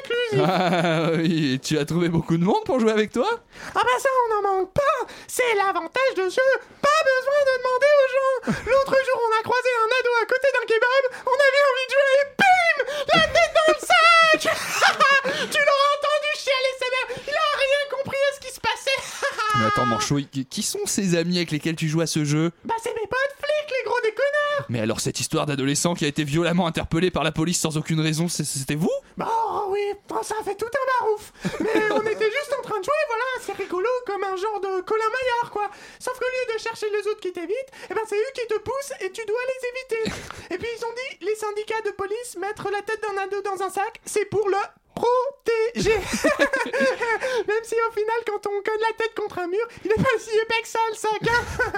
[0.03, 0.47] inclusif.
[0.47, 3.27] Ah oui, tu as trouvé beaucoup de monde pour jouer avec toi
[3.75, 4.81] Ah bah ça, on n'en manque pas
[5.27, 6.51] C'est l'avantage de ce jeu
[6.81, 10.47] Pas besoin de demander aux gens L'autre jour, on a croisé un ado à côté
[10.53, 12.75] d'un kebab, on avait envie de jouer, et bim
[13.13, 14.55] La tête dans le sac
[15.51, 16.00] Tu l'auras
[16.37, 17.17] sa mère.
[17.27, 19.25] Il a rien compris à ce qui se passait.
[19.59, 22.51] Mais attends Manchouille, qui- qui sont ces amis avec lesquels tu joues à ce jeu?
[22.63, 26.07] Bah c'est mes potes flics, les gros déconneurs Mais alors cette histoire d'adolescent qui a
[26.07, 28.89] été violemment interpellé par la police sans aucune raison, c'était vous?
[29.17, 31.33] Bah oh, oui, oh, ça a fait tout un barouf.
[31.59, 34.81] Mais on était juste en train de jouer, voilà, c'est rigolo, comme un genre de
[34.81, 35.69] Colin Maillard, quoi.
[35.99, 38.57] Sauf qu'au lieu de chercher les autres qui t'évitent, eh ben c'est eux qui te
[38.59, 40.15] poussent et tu dois les éviter.
[40.55, 43.61] Et puis ils ont dit, les syndicats de police, mettre la tête d'un ado dans
[43.63, 44.57] un sac, c'est pour le
[44.95, 45.95] protégé.
[47.47, 50.09] Même si au final, quand on cogne la tête contre un mur, il est pas
[50.19, 51.11] si épais que ça, le sac.
[51.23, 51.43] hein.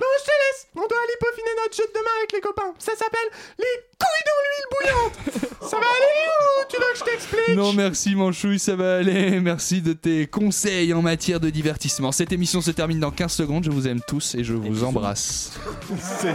[0.00, 0.66] bon, je te laisse.
[0.76, 2.74] On doit aller peaufiner notre jeu de demain avec les copains.
[2.78, 5.50] Ça s'appelle les couilles dans l'huile bouillante.
[5.64, 6.28] Ça va aller
[6.60, 7.56] ou tu veux que je t'explique?
[7.56, 9.40] Non merci Manchouille, ça va aller.
[9.40, 12.12] Merci de tes conseils en matière de divertissement.
[12.12, 13.64] Cette émission se termine dans 15 secondes.
[13.64, 15.52] Je vous aime tous et je vous embrasse.
[16.20, 16.34] C'est-